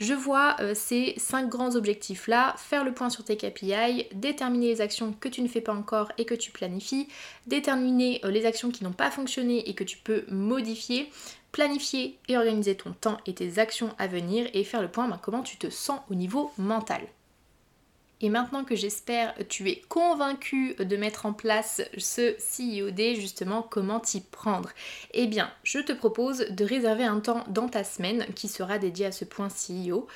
je 0.00 0.12
vois 0.12 0.56
euh, 0.60 0.74
ces 0.74 1.14
cinq 1.18 1.48
grands 1.48 1.76
objectifs-là, 1.76 2.54
faire 2.58 2.84
le 2.84 2.92
point 2.92 3.10
sur 3.10 3.24
tes 3.24 3.36
KPI, 3.36 4.06
déterminer 4.12 4.68
les 4.68 4.80
actions 4.80 5.12
que 5.12 5.28
tu 5.28 5.40
ne 5.40 5.48
fais 5.48 5.60
pas 5.60 5.74
encore 5.74 6.10
et 6.18 6.24
que 6.24 6.34
tu 6.34 6.50
planifies, 6.50 7.08
déterminer 7.46 8.20
euh, 8.24 8.30
les 8.30 8.44
actions 8.44 8.70
qui 8.70 8.82
n'ont 8.82 8.92
pas 8.92 9.10
fonctionné 9.10 9.68
et 9.68 9.74
que 9.74 9.84
tu 9.84 9.98
peux 9.98 10.24
modifier, 10.28 11.10
planifier 11.52 12.18
et 12.28 12.36
organiser 12.36 12.76
ton 12.76 12.92
temps 12.92 13.18
et 13.26 13.34
tes 13.34 13.58
actions 13.58 13.94
à 13.98 14.08
venir 14.08 14.48
et 14.52 14.64
faire 14.64 14.82
le 14.82 14.88
point 14.88 15.08
ben, 15.08 15.20
comment 15.22 15.42
tu 15.42 15.56
te 15.56 15.70
sens 15.70 16.00
au 16.10 16.14
niveau 16.14 16.50
mental. 16.58 17.02
Et 18.24 18.30
maintenant 18.30 18.64
que 18.64 18.74
j'espère 18.74 19.34
tu 19.50 19.68
es 19.68 19.82
convaincu 19.90 20.74
de 20.76 20.96
mettre 20.96 21.26
en 21.26 21.34
place 21.34 21.82
ce 21.98 22.34
CIOD, 22.38 23.16
justement, 23.16 23.60
comment 23.60 24.00
t'y 24.00 24.22
prendre? 24.22 24.70
Eh 25.12 25.26
bien, 25.26 25.50
je 25.62 25.78
te 25.78 25.92
propose 25.92 26.38
de 26.48 26.64
réserver 26.64 27.04
un 27.04 27.20
temps 27.20 27.44
dans 27.48 27.68
ta 27.68 27.84
semaine 27.84 28.24
qui 28.34 28.48
sera 28.48 28.78
dédié 28.78 29.04
à 29.04 29.12
ce 29.12 29.26
point 29.26 29.48
CEO 29.48 30.06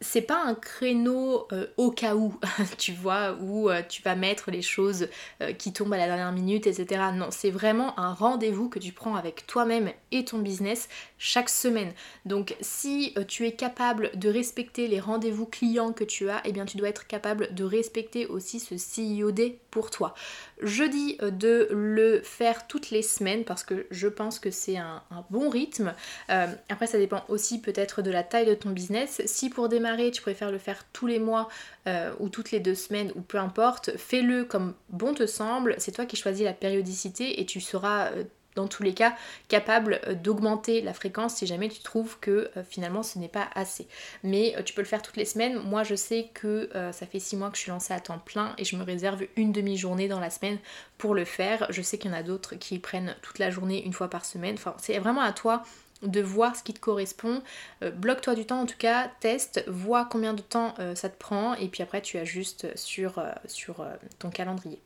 c'est 0.00 0.22
pas 0.22 0.42
un 0.42 0.54
créneau 0.54 1.46
euh, 1.52 1.66
au 1.76 1.90
cas 1.90 2.14
où, 2.14 2.34
tu 2.78 2.92
vois, 2.92 3.36
où 3.40 3.70
euh, 3.70 3.82
tu 3.88 4.02
vas 4.02 4.14
mettre 4.14 4.50
les 4.50 4.62
choses 4.62 5.08
euh, 5.40 5.52
qui 5.52 5.72
tombent 5.72 5.94
à 5.94 5.96
la 5.96 6.06
dernière 6.06 6.32
minute, 6.32 6.66
etc. 6.66 7.02
Non, 7.14 7.28
c'est 7.30 7.50
vraiment 7.50 7.98
un 7.98 8.12
rendez-vous 8.12 8.68
que 8.68 8.78
tu 8.78 8.92
prends 8.92 9.16
avec 9.16 9.46
toi-même 9.46 9.90
et 10.12 10.24
ton 10.24 10.38
business 10.38 10.88
chaque 11.18 11.48
semaine. 11.48 11.92
Donc 12.24 12.56
si 12.60 13.14
tu 13.28 13.46
es 13.46 13.52
capable 13.52 14.10
de 14.14 14.28
respecter 14.28 14.88
les 14.88 15.00
rendez-vous 15.00 15.46
clients 15.46 15.92
que 15.92 16.04
tu 16.04 16.28
as, 16.28 16.42
eh 16.44 16.52
bien 16.52 16.66
tu 16.66 16.76
dois 16.76 16.88
être 16.88 17.06
capable 17.06 17.54
de 17.54 17.64
respecter 17.64 18.26
aussi 18.26 18.60
ce 18.60 18.76
CIOD 18.76 19.54
toi. 19.90 20.14
Je 20.62 20.84
dis 20.84 21.18
de 21.20 21.68
le 21.70 22.20
faire 22.22 22.66
toutes 22.66 22.90
les 22.90 23.02
semaines 23.02 23.44
parce 23.44 23.64
que 23.64 23.86
je 23.90 24.08
pense 24.08 24.38
que 24.38 24.50
c'est 24.50 24.76
un, 24.76 25.02
bon 25.30 25.48
rythme. 25.48 25.94
après 26.28 26.86
ça 26.86 26.98
dépend 26.98 27.24
aussi 27.28 27.60
peut-être 27.60 28.02
de 28.02 28.10
la 28.10 28.22
taille 28.22 28.46
de 28.46 28.54
ton 28.54 28.70
business. 28.70 29.22
Si 29.26 29.50
pour 29.50 29.68
démarrer 29.68 30.10
tu 30.10 30.22
préfères 30.22 30.50
le 30.50 30.58
faire 30.58 30.84
tous 30.92 31.06
les 31.06 31.18
mois 31.18 31.48
euh, 31.86 32.12
ou 32.18 32.28
toutes 32.28 32.50
les 32.50 32.60
deux 32.60 32.74
semaines 32.74 33.12
ou 33.14 33.20
peu 33.20 33.38
importe, 33.38 33.96
fais-le 33.96 34.44
comme 34.44 34.74
bon 34.88 35.14
te 35.14 35.26
semble, 35.26 35.74
c'est 35.78 35.92
toi 35.92 36.06
qui 36.06 36.16
choisis 36.16 36.44
la 36.44 36.52
périodicité 36.52 37.40
et 37.40 37.46
tu 37.46 37.60
seras 37.60 38.06
euh, 38.12 38.24
dans 38.54 38.68
tous 38.68 38.82
les 38.82 38.94
cas 38.94 39.14
capable 39.48 40.00
euh, 40.06 40.14
d'augmenter 40.14 40.80
la 40.80 40.94
fréquence 40.94 41.36
si 41.36 41.46
jamais 41.46 41.68
tu 41.68 41.80
trouves 41.80 42.18
que 42.20 42.50
finalement 42.68 43.02
ce 43.02 43.18
n'est 43.18 43.28
pas 43.28 43.48
assez. 43.54 43.86
Mais 44.22 44.54
tu 44.64 44.74
peux 44.74 44.82
le 44.82 44.86
faire 44.86 45.02
toutes 45.02 45.16
les 45.16 45.24
semaines. 45.24 45.58
Moi 45.58 45.82
je 45.82 45.94
sais 45.94 46.30
que 46.34 46.68
ça 46.92 47.06
fait 47.06 47.18
six 47.18 47.36
mois 47.36 47.50
que 47.50 47.56
je 47.56 47.62
suis 47.62 47.70
lancée 47.70 47.92
à 47.92 48.00
temps 48.00 48.18
plein 48.18 48.54
et 48.58 48.64
je 48.64 48.76
me 48.76 48.84
réserve 48.84 49.24
une 49.36 49.52
demi-journée 49.52 50.08
dans 50.08 50.20
la 50.20 50.30
semaine 50.30 50.58
pour 50.98 51.14
le 51.14 51.24
faire. 51.24 51.66
Je 51.70 51.82
sais 51.82 51.98
qu'il 51.98 52.10
y 52.10 52.14
en 52.14 52.16
a 52.16 52.22
d'autres 52.22 52.54
qui 52.54 52.78
prennent 52.78 53.16
toute 53.22 53.38
la 53.38 53.50
journée 53.50 53.84
une 53.84 53.92
fois 53.92 54.08
par 54.08 54.24
semaine. 54.24 54.54
Enfin 54.54 54.74
c'est 54.78 54.98
vraiment 54.98 55.22
à 55.22 55.32
toi 55.32 55.62
de 56.04 56.20
voir 56.20 56.54
ce 56.56 56.62
qui 56.62 56.74
te 56.74 56.80
correspond. 56.80 57.42
Euh, 57.82 57.90
bloque-toi 57.90 58.34
du 58.34 58.46
temps 58.46 58.60
en 58.60 58.66
tout 58.66 58.78
cas, 58.78 59.10
teste, 59.20 59.64
vois 59.68 60.04
combien 60.04 60.34
de 60.34 60.42
temps 60.42 60.74
euh, 60.78 60.94
ça 60.94 61.08
te 61.08 61.18
prend 61.18 61.54
et 61.54 61.68
puis 61.68 61.82
après 61.82 62.02
tu 62.02 62.18
ajustes 62.18 62.64
euh, 62.64 63.32
sur 63.46 63.84
ton 64.18 64.30
calendrier. 64.30 64.80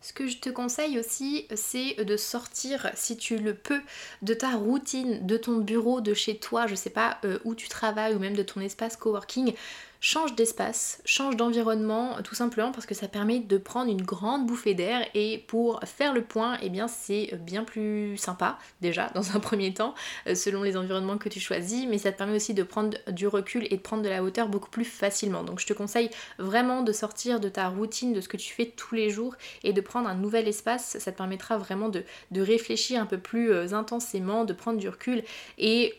Ce 0.00 0.12
que 0.12 0.28
je 0.28 0.38
te 0.38 0.48
conseille 0.48 0.98
aussi, 0.98 1.46
c'est 1.54 2.04
de 2.04 2.16
sortir, 2.16 2.90
si 2.94 3.16
tu 3.16 3.36
le 3.36 3.54
peux, 3.54 3.80
de 4.22 4.32
ta 4.32 4.52
routine, 4.52 5.26
de 5.26 5.36
ton 5.36 5.58
bureau, 5.58 6.00
de 6.00 6.14
chez 6.14 6.38
toi, 6.38 6.66
je 6.66 6.76
sais 6.76 6.90
pas 6.90 7.20
où 7.44 7.54
tu 7.54 7.68
travailles 7.68 8.14
ou 8.14 8.18
même 8.18 8.36
de 8.36 8.44
ton 8.44 8.60
espace 8.60 8.96
coworking. 8.96 9.54
Change 10.00 10.34
d'espace, 10.34 11.00
change 11.04 11.36
d'environnement, 11.36 12.22
tout 12.22 12.34
simplement 12.34 12.70
parce 12.70 12.86
que 12.86 12.94
ça 12.94 13.08
permet 13.08 13.40
de 13.40 13.58
prendre 13.58 13.90
une 13.90 14.02
grande 14.02 14.46
bouffée 14.46 14.74
d'air 14.74 15.04
et 15.14 15.44
pour 15.48 15.80
faire 15.84 16.14
le 16.14 16.22
point, 16.22 16.56
eh 16.62 16.70
bien 16.70 16.88
c'est 16.88 17.34
bien 17.40 17.64
plus 17.64 18.16
sympa 18.16 18.58
déjà 18.80 19.10
dans 19.14 19.36
un 19.36 19.40
premier 19.40 19.74
temps 19.74 19.94
euh, 20.26 20.34
selon 20.34 20.62
les 20.62 20.76
environnements 20.76 21.18
que 21.18 21.28
tu 21.28 21.40
choisis, 21.40 21.86
mais 21.88 21.98
ça 21.98 22.12
te 22.12 22.18
permet 22.18 22.36
aussi 22.36 22.54
de 22.54 22.62
prendre 22.62 22.96
du 23.10 23.26
recul 23.26 23.66
et 23.70 23.76
de 23.76 23.82
prendre 23.82 24.02
de 24.02 24.08
la 24.08 24.22
hauteur 24.22 24.48
beaucoup 24.48 24.70
plus 24.70 24.84
facilement. 24.84 25.42
Donc 25.42 25.58
je 25.60 25.66
te 25.66 25.72
conseille 25.72 26.10
vraiment 26.38 26.82
de 26.82 26.92
sortir 26.92 27.40
de 27.40 27.48
ta 27.48 27.68
routine, 27.68 28.12
de 28.12 28.20
ce 28.20 28.28
que 28.28 28.36
tu 28.36 28.52
fais 28.52 28.66
tous 28.66 28.94
les 28.94 29.10
jours 29.10 29.34
et 29.64 29.72
de 29.72 29.80
prendre 29.80 30.08
un 30.08 30.14
nouvel 30.14 30.46
espace. 30.48 30.96
Ça 30.98 31.12
te 31.12 31.16
permettra 31.16 31.58
vraiment 31.58 31.88
de, 31.88 32.04
de 32.30 32.40
réfléchir 32.40 33.00
un 33.00 33.06
peu 33.06 33.18
plus 33.18 33.50
euh, 33.52 33.72
intensément, 33.72 34.44
de 34.44 34.52
prendre 34.52 34.78
du 34.78 34.88
recul 34.88 35.22
et 35.58 35.94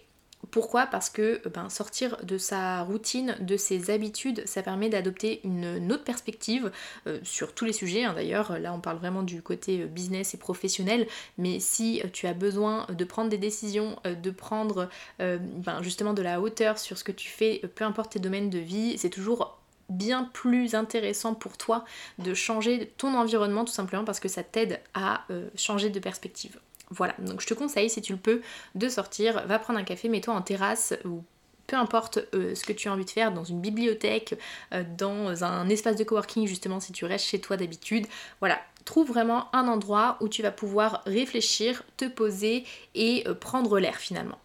pourquoi? 0.52 0.88
Parce 0.88 1.10
que 1.10 1.42
euh, 1.46 1.50
ben, 1.54 1.70
sortir 1.70 2.18
de 2.24 2.38
sa 2.38 2.82
routine, 2.82 3.36
de 3.42 3.58
ses 3.58 3.92
habitudes, 3.92 4.44
ça 4.46 4.64
permet 4.64 4.90
d'adopter 4.90 5.42
une, 5.44 5.92
autre 5.92 6.04
perspective 6.04 6.72
euh, 7.08 7.20
sur 7.24 7.54
tous 7.54 7.66
les 7.66 7.74
sujets. 7.74 8.04
Hein. 8.04 8.14
D'ailleurs, 8.14 8.58
là 8.58 8.74
on 8.74 8.80
parle 8.80 8.98
vraiment 8.98 9.24
du 9.24 9.42
côté 9.42 9.82
euh, 9.82 9.86
business 9.86 10.34
et 10.34 10.38
professionnel, 10.38 11.08
mais 11.38 11.60
si 11.60 12.02
tu 12.14 12.28
as 12.28 12.34
besoin 12.34 12.88
de 12.90 13.04
prendre 13.04 13.30
des 13.30 13.38
décisions, 13.38 13.98
de 14.06 14.32
prendre 14.32 14.90
ben, 15.20 15.82
justement 15.82 16.14
de 16.14 16.22
la 16.22 16.42
hauteur 16.42 16.78
sur 16.78 16.98
ce 16.98 17.04
que 17.04 17.12
tu 17.12 17.30
fais, 17.30 17.62
peu 17.76 17.84
importe 17.84 18.14
tes 18.14 18.20
domaines 18.20 18.50
de 18.50 18.60
vie, 18.60 18.98
c'est 18.98 19.10
toujours 19.10 19.60
bien 19.90 20.30
plus 20.34 20.76
intéressant 20.76 21.34
pour 21.34 21.58
toi 21.58 21.86
de 22.20 22.34
changer 22.34 22.92
ton 22.98 23.16
environnement 23.16 23.66
tout 23.66 23.74
simplement 23.74 24.04
parce 24.06 24.20
que 24.20 24.28
ça 24.28 24.44
t'aide 24.44 24.80
à 24.94 25.26
changer 25.56 25.90
de 25.90 26.00
perspective. 26.00 26.60
Voilà, 26.92 27.16
donc 27.20 27.42
je 27.42 27.48
te 27.48 27.54
conseille, 27.54 27.90
si 27.90 28.02
tu 28.02 28.14
le 28.14 28.20
peux, 28.20 28.42
de 28.76 28.90
sortir, 28.90 29.46
va 29.46 29.60
prendre 29.60 29.80
un 29.80 29.84
café, 29.84 30.10
mets-toi 30.10 30.34
en 30.34 30.42
terrasse 30.42 30.96
ou 31.06 31.24
peu 31.70 31.76
importe 31.76 32.20
euh, 32.34 32.56
ce 32.56 32.64
que 32.64 32.74
tu 32.74 32.90
as 32.90 32.92
envie 32.94 33.06
de 33.06 33.10
faire, 33.10 33.32
dans 33.32 33.44
une 33.44 33.62
bibliothèque, 33.62 34.36
euh, 34.74 34.84
dans 34.98 35.44
un 35.44 35.70
espace 35.70 35.96
de 35.96 36.04
coworking 36.04 36.48
justement 36.48 36.80
si 36.80 36.92
tu 36.92 37.06
restes 37.06 37.26
chez 37.26 37.40
toi 37.40 37.58
d'habitude. 37.58 38.08
Voilà, 38.40 38.60
trouve 38.86 39.08
vraiment 39.08 39.54
un 39.56 39.68
endroit 39.68 40.18
où 40.20 40.28
tu 40.28 40.42
vas 40.42 40.52
pouvoir 40.52 41.04
réfléchir, 41.06 41.84
te 41.96 42.06
poser 42.06 42.66
et 42.96 43.24
euh, 43.28 43.36
prendre 43.36 43.80
l'air 43.80 43.98
finalement. 43.98 44.40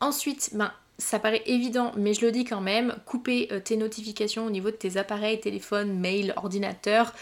Ensuite, 0.00 0.50
ben, 0.52 0.72
ça 0.98 1.18
paraît 1.18 1.42
évident, 1.46 1.90
mais 1.96 2.14
je 2.14 2.24
le 2.24 2.30
dis 2.30 2.44
quand 2.44 2.60
même, 2.60 2.94
couper 3.06 3.48
tes 3.64 3.76
notifications 3.76 4.46
au 4.46 4.50
niveau 4.50 4.70
de 4.70 4.76
tes 4.76 4.96
appareils, 4.96 5.40
téléphone, 5.40 5.98
mail, 5.98 6.32
ordinateur 6.36 7.12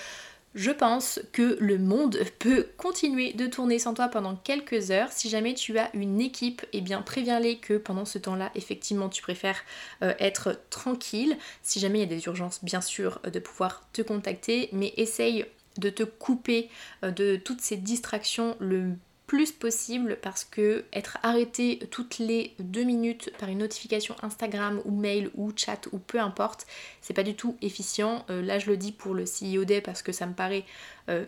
je 0.54 0.71
pense 0.71 1.21
que 1.32 1.56
le 1.61 1.78
monde 1.78 2.18
peut 2.38 2.68
continuer 2.76 3.32
de 3.32 3.47
tourner 3.47 3.78
sans 3.78 3.94
toi 3.94 4.09
pendant 4.09 4.37
quelques 4.37 4.90
heures. 4.90 5.11
Si 5.11 5.28
jamais 5.28 5.54
tu 5.54 5.78
as 5.78 5.90
une 5.94 6.21
équipe, 6.21 6.64
eh 6.73 6.80
bien 6.80 7.02
préviens-les 7.02 7.59
que 7.59 7.75
pendant 7.75 8.04
ce 8.04 8.18
temps-là, 8.18 8.50
effectivement, 8.54 9.09
tu 9.09 9.23
préfères 9.23 9.62
euh, 10.02 10.12
être 10.18 10.61
tranquille. 10.71 11.37
Si 11.62 11.80
jamais 11.80 11.99
il 11.99 12.02
y 12.02 12.04
a 12.14 12.16
des 12.16 12.25
urgences, 12.26 12.62
bien 12.62 12.80
sûr, 12.80 13.21
euh, 13.26 13.30
de 13.30 13.38
pouvoir 13.38 13.88
te 13.92 14.02
contacter, 14.02 14.68
mais 14.73 14.92
essaye 14.97 15.47
de 15.78 15.88
te 15.88 16.02
couper 16.02 16.68
euh, 17.02 17.11
de 17.11 17.37
toutes 17.37 17.61
ces 17.61 17.76
distractions 17.76 18.56
le 18.61 18.92
plus 19.32 19.50
possible 19.50 20.18
parce 20.20 20.44
que 20.44 20.84
être 20.92 21.16
arrêté 21.22 21.78
toutes 21.90 22.18
les 22.18 22.52
deux 22.58 22.82
minutes 22.82 23.32
par 23.38 23.48
une 23.48 23.60
notification 23.60 24.14
Instagram 24.20 24.82
ou 24.84 24.90
mail 24.90 25.30
ou 25.36 25.50
chat 25.56 25.88
ou 25.90 25.98
peu 25.98 26.20
importe, 26.20 26.66
c'est 27.00 27.14
pas 27.14 27.22
du 27.22 27.34
tout 27.34 27.56
efficient. 27.62 28.26
Euh, 28.28 28.42
là 28.42 28.58
je 28.58 28.66
le 28.66 28.76
dis 28.76 28.92
pour 28.92 29.14
le 29.14 29.24
CEO 29.24 29.64
Day 29.64 29.80
parce 29.80 30.02
que 30.02 30.12
ça 30.12 30.26
me 30.26 30.34
paraît 30.34 30.66
euh, 31.08 31.24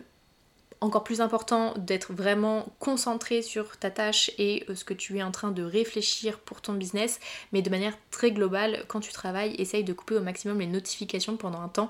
encore 0.81 1.03
plus 1.03 1.19
important 1.19 1.73
d'être 1.77 2.13
vraiment 2.13 2.67
concentré 2.77 3.41
sur 3.41 3.75
ta 3.77 3.89
tâche 3.89 4.29
et 4.37 4.65
euh, 4.69 4.75
ce 4.75 4.85
que 4.85 4.93
tu 4.93 5.17
es 5.17 5.23
en 5.23 5.31
train 5.31 5.49
de 5.49 5.63
réfléchir 5.63 6.37
pour 6.37 6.61
ton 6.61 6.73
business, 6.73 7.19
mais 7.53 7.63
de 7.63 7.71
manière 7.71 7.97
très 8.11 8.31
globale, 8.31 8.85
quand 8.87 8.99
tu 8.99 9.13
travailles, 9.13 9.55
essaye 9.55 9.83
de 9.83 9.93
couper 9.93 10.13
au 10.13 10.21
maximum 10.21 10.59
les 10.59 10.67
notifications 10.67 11.37
pendant 11.37 11.59
un 11.59 11.69
temps 11.69 11.89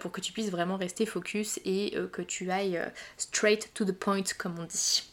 pour 0.00 0.10
que 0.10 0.20
tu 0.20 0.32
puisses 0.32 0.50
vraiment 0.50 0.76
rester 0.76 1.06
focus 1.06 1.60
et 1.64 1.94
que 2.10 2.22
tu 2.22 2.50
ailles 2.50 2.82
straight 3.16 3.70
to 3.74 3.84
the 3.84 3.92
point 3.92 4.24
comme 4.36 4.58
on 4.58 4.64
dit. 4.64 5.11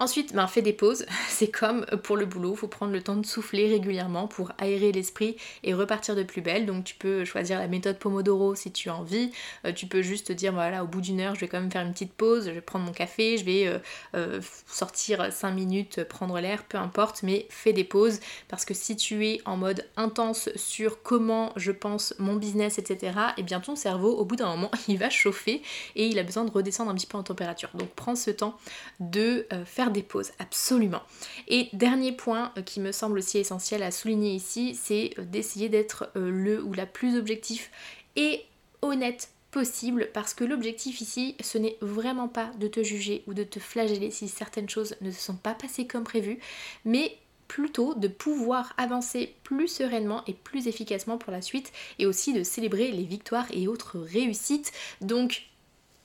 Ensuite, 0.00 0.32
ben, 0.32 0.46
fais 0.46 0.62
des 0.62 0.72
pauses. 0.72 1.06
C'est 1.28 1.48
comme 1.48 1.84
pour 2.02 2.16
le 2.16 2.24
boulot, 2.24 2.54
faut 2.54 2.68
prendre 2.68 2.92
le 2.92 3.02
temps 3.02 3.16
de 3.16 3.26
souffler 3.26 3.68
régulièrement 3.68 4.28
pour 4.28 4.52
aérer 4.58 4.92
l'esprit 4.92 5.36
et 5.64 5.74
repartir 5.74 6.14
de 6.14 6.22
plus 6.22 6.40
belle. 6.40 6.66
Donc 6.66 6.84
tu 6.84 6.94
peux 6.94 7.24
choisir 7.24 7.58
la 7.58 7.66
méthode 7.66 7.98
Pomodoro 7.98 8.54
si 8.54 8.72
tu 8.72 8.88
as 8.88 8.94
envie. 8.94 9.30
Euh, 9.64 9.72
tu 9.72 9.86
peux 9.86 10.02
juste 10.02 10.28
te 10.28 10.32
dire 10.32 10.52
voilà, 10.52 10.84
au 10.84 10.86
bout 10.86 11.00
d'une 11.00 11.20
heure, 11.20 11.34
je 11.34 11.40
vais 11.40 11.48
quand 11.48 11.60
même 11.60 11.70
faire 11.70 11.84
une 11.84 11.92
petite 11.92 12.12
pause, 12.12 12.46
je 12.46 12.50
vais 12.50 12.60
prendre 12.60 12.84
mon 12.84 12.92
café, 12.92 13.38
je 13.38 13.44
vais 13.44 13.66
euh, 13.66 13.78
euh, 14.14 14.40
sortir 14.66 15.32
5 15.32 15.50
minutes, 15.52 16.04
prendre 16.04 16.38
l'air, 16.38 16.64
peu 16.64 16.78
importe, 16.78 17.22
mais 17.22 17.46
fais 17.50 17.72
des 17.72 17.84
pauses 17.84 18.20
parce 18.48 18.64
que 18.64 18.74
si 18.74 18.96
tu 18.96 19.26
es 19.26 19.40
en 19.44 19.56
mode 19.56 19.84
intense 19.96 20.48
sur 20.54 21.02
comment 21.02 21.52
je 21.56 21.72
pense 21.72 22.14
mon 22.18 22.36
business, 22.36 22.78
etc., 22.78 22.98
et 23.36 23.40
eh 23.40 23.42
bien 23.42 23.60
ton 23.60 23.76
cerveau, 23.76 24.12
au 24.16 24.24
bout 24.24 24.36
d'un 24.36 24.48
moment, 24.48 24.70
il 24.88 24.98
va 24.98 25.10
chauffer 25.10 25.62
et 25.96 26.06
il 26.06 26.18
a 26.18 26.22
besoin 26.22 26.44
de 26.44 26.50
redescendre 26.50 26.90
un 26.90 26.94
petit 26.94 27.06
peu 27.06 27.18
en 27.18 27.22
température. 27.22 27.70
Donc 27.74 27.88
prends 27.90 28.16
ce 28.16 28.30
temps 28.30 28.56
de 29.00 29.46
faire 29.64 29.87
des 29.90 30.02
pauses, 30.02 30.32
absolument. 30.38 31.02
Et 31.46 31.68
dernier 31.72 32.12
point 32.12 32.52
euh, 32.56 32.62
qui 32.62 32.80
me 32.80 32.92
semble 32.92 33.18
aussi 33.18 33.38
essentiel 33.38 33.82
à 33.82 33.90
souligner 33.90 34.32
ici, 34.34 34.78
c'est 34.80 35.12
euh, 35.18 35.24
d'essayer 35.24 35.68
d'être 35.68 36.10
euh, 36.16 36.30
le 36.30 36.62
ou 36.62 36.72
la 36.72 36.86
plus 36.86 37.16
objectif 37.16 37.70
et 38.16 38.44
honnête 38.82 39.30
possible 39.50 40.08
parce 40.12 40.34
que 40.34 40.44
l'objectif 40.44 41.00
ici 41.00 41.34
ce 41.40 41.56
n'est 41.56 41.78
vraiment 41.80 42.28
pas 42.28 42.50
de 42.58 42.68
te 42.68 42.82
juger 42.82 43.24
ou 43.26 43.32
de 43.32 43.44
te 43.44 43.58
flageller 43.58 44.10
si 44.10 44.28
certaines 44.28 44.68
choses 44.68 44.94
ne 45.00 45.10
se 45.10 45.20
sont 45.20 45.36
pas 45.36 45.54
passées 45.54 45.86
comme 45.86 46.04
prévu 46.04 46.38
mais 46.84 47.16
plutôt 47.48 47.94
de 47.94 48.08
pouvoir 48.08 48.74
avancer 48.76 49.34
plus 49.42 49.68
sereinement 49.68 50.22
et 50.26 50.34
plus 50.34 50.68
efficacement 50.68 51.16
pour 51.16 51.32
la 51.32 51.40
suite 51.40 51.72
et 51.98 52.04
aussi 52.04 52.34
de 52.34 52.42
célébrer 52.42 52.92
les 52.92 53.04
victoires 53.04 53.46
et 53.52 53.68
autres 53.68 53.98
réussites 53.98 54.72
donc 55.00 55.47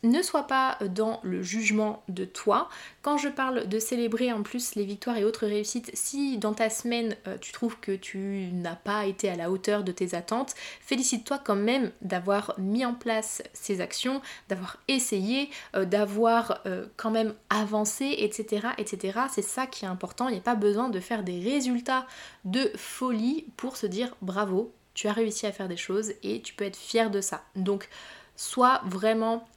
ne 0.03 0.21
sois 0.21 0.43
pas 0.43 0.77
dans 0.81 1.19
le 1.23 1.41
jugement 1.41 2.03
de 2.09 2.25
toi. 2.25 2.69
Quand 3.01 3.17
je 3.17 3.29
parle 3.29 3.67
de 3.67 3.79
célébrer 3.79 4.31
en 4.31 4.43
plus 4.43 4.75
les 4.75 4.85
victoires 4.85 5.17
et 5.17 5.23
autres 5.23 5.47
réussites, 5.47 5.91
si 5.93 6.37
dans 6.37 6.53
ta 6.53 6.69
semaine 6.69 7.15
euh, 7.27 7.37
tu 7.39 7.51
trouves 7.51 7.79
que 7.79 7.93
tu 7.93 8.49
n'as 8.51 8.75
pas 8.75 9.05
été 9.05 9.29
à 9.29 9.35
la 9.35 9.49
hauteur 9.49 9.83
de 9.83 9.91
tes 9.91 10.13
attentes, 10.13 10.55
félicite-toi 10.81 11.39
quand 11.43 11.55
même 11.55 11.91
d'avoir 12.01 12.53
mis 12.57 12.85
en 12.85 12.93
place 12.93 13.41
ces 13.53 13.81
actions, 13.81 14.21
d'avoir 14.49 14.77
essayé, 14.87 15.49
euh, 15.75 15.85
d'avoir 15.85 16.61
euh, 16.65 16.85
quand 16.97 17.11
même 17.11 17.33
avancé, 17.49 18.15
etc. 18.19 18.67
etc. 18.77 19.19
C'est 19.31 19.41
ça 19.41 19.67
qui 19.67 19.85
est 19.85 19.87
important. 19.87 20.27
Il 20.27 20.33
n'y 20.33 20.39
a 20.39 20.41
pas 20.41 20.55
besoin 20.55 20.89
de 20.89 20.99
faire 20.99 21.23
des 21.23 21.39
résultats 21.39 22.05
de 22.45 22.71
folie 22.75 23.45
pour 23.55 23.77
se 23.77 23.85
dire 23.85 24.15
bravo, 24.21 24.73
tu 24.93 25.07
as 25.07 25.13
réussi 25.13 25.45
à 25.45 25.51
faire 25.51 25.67
des 25.67 25.77
choses 25.77 26.13
et 26.23 26.41
tu 26.41 26.53
peux 26.53 26.65
être 26.65 26.77
fier 26.77 27.09
de 27.09 27.21
ça. 27.21 27.43
Donc 27.55 27.89
sois 28.35 28.81
vraiment 28.85 29.47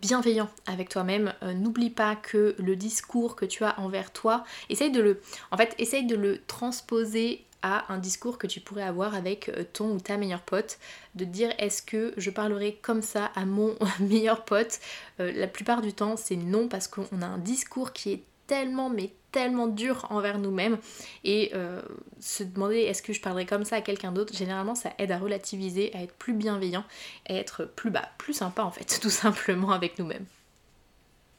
bienveillant 0.00 0.48
avec 0.66 0.88
toi-même. 0.88 1.32
Euh, 1.42 1.54
n'oublie 1.54 1.90
pas 1.90 2.16
que 2.16 2.54
le 2.58 2.76
discours 2.76 3.36
que 3.36 3.44
tu 3.44 3.64
as 3.64 3.78
envers 3.78 4.12
toi, 4.12 4.44
essaye 4.68 4.90
de 4.90 5.00
le, 5.00 5.20
en 5.50 5.56
fait, 5.56 5.74
essaye 5.78 6.06
de 6.06 6.16
le 6.16 6.40
transposer 6.46 7.44
à 7.62 7.92
un 7.92 7.98
discours 7.98 8.38
que 8.38 8.46
tu 8.46 8.60
pourrais 8.60 8.82
avoir 8.82 9.14
avec 9.14 9.48
euh, 9.48 9.64
ton 9.72 9.92
ou 9.92 10.00
ta 10.00 10.16
meilleure 10.16 10.42
pote, 10.42 10.78
de 11.14 11.24
dire 11.24 11.52
est-ce 11.58 11.82
que 11.82 12.12
je 12.16 12.30
parlerai 12.30 12.78
comme 12.82 13.02
ça 13.02 13.30
à 13.34 13.44
mon 13.44 13.76
meilleur 14.00 14.44
pote? 14.44 14.80
La 15.18 15.46
plupart 15.46 15.82
du 15.82 15.92
temps 15.92 16.16
c'est 16.16 16.36
non 16.36 16.66
parce 16.66 16.88
qu'on 16.88 17.22
a 17.22 17.26
un 17.26 17.38
discours 17.38 17.92
qui 17.92 18.12
est 18.12 18.22
tellement 18.52 18.90
mais 18.90 19.14
tellement 19.30 19.66
dur 19.66 20.06
envers 20.10 20.38
nous-mêmes 20.38 20.76
et 21.24 21.52
euh, 21.54 21.80
se 22.20 22.42
demander 22.44 22.80
est-ce 22.80 23.00
que 23.00 23.14
je 23.14 23.20
parlerai 23.22 23.46
comme 23.46 23.64
ça 23.64 23.76
à 23.76 23.80
quelqu'un 23.80 24.12
d'autre, 24.12 24.36
généralement 24.36 24.74
ça 24.74 24.92
aide 24.98 25.10
à 25.10 25.18
relativiser, 25.18 25.90
à 25.94 26.02
être 26.02 26.12
plus 26.12 26.34
bienveillant, 26.34 26.84
à 27.30 27.32
être 27.32 27.64
plus 27.64 27.90
bas, 27.90 28.10
plus 28.18 28.34
sympa 28.34 28.62
en 28.62 28.70
fait, 28.70 28.98
tout 29.02 29.08
simplement 29.08 29.70
avec 29.70 29.98
nous-mêmes. 29.98 30.26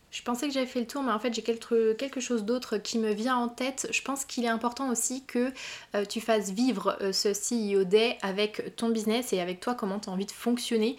Je 0.10 0.24
pensais 0.24 0.48
que 0.48 0.54
j'avais 0.56 0.66
fait 0.66 0.80
le 0.80 0.88
tour, 0.88 1.04
mais 1.04 1.12
en 1.12 1.20
fait 1.20 1.36
j'ai 1.36 1.44
quelque, 1.44 1.94
quelque 1.94 2.20
chose 2.20 2.46
d'autre 2.46 2.80
qui 2.80 2.98
me 2.98 3.14
vient 3.14 3.38
en 3.38 3.48
tête. 3.48 3.88
Je 3.92 4.02
pense 4.02 4.26
qu'il 4.26 4.44
est 4.44 4.50
important 4.50 4.90
aussi 4.90 5.24
que 5.26 5.52
euh, 5.94 6.04
tu 6.04 6.20
fasses 6.20 6.50
vivre 6.50 6.98
euh, 7.02 7.12
ce 7.14 7.30
CEO 7.30 7.84
Day 7.84 8.18
avec 8.24 8.76
ton 8.76 8.90
business 8.90 9.34
et 9.34 9.40
avec 9.40 9.60
toi, 9.60 9.76
comment 9.76 10.00
tu 10.00 10.10
as 10.10 10.12
envie 10.12 10.26
de 10.26 10.32
fonctionner 10.32 10.98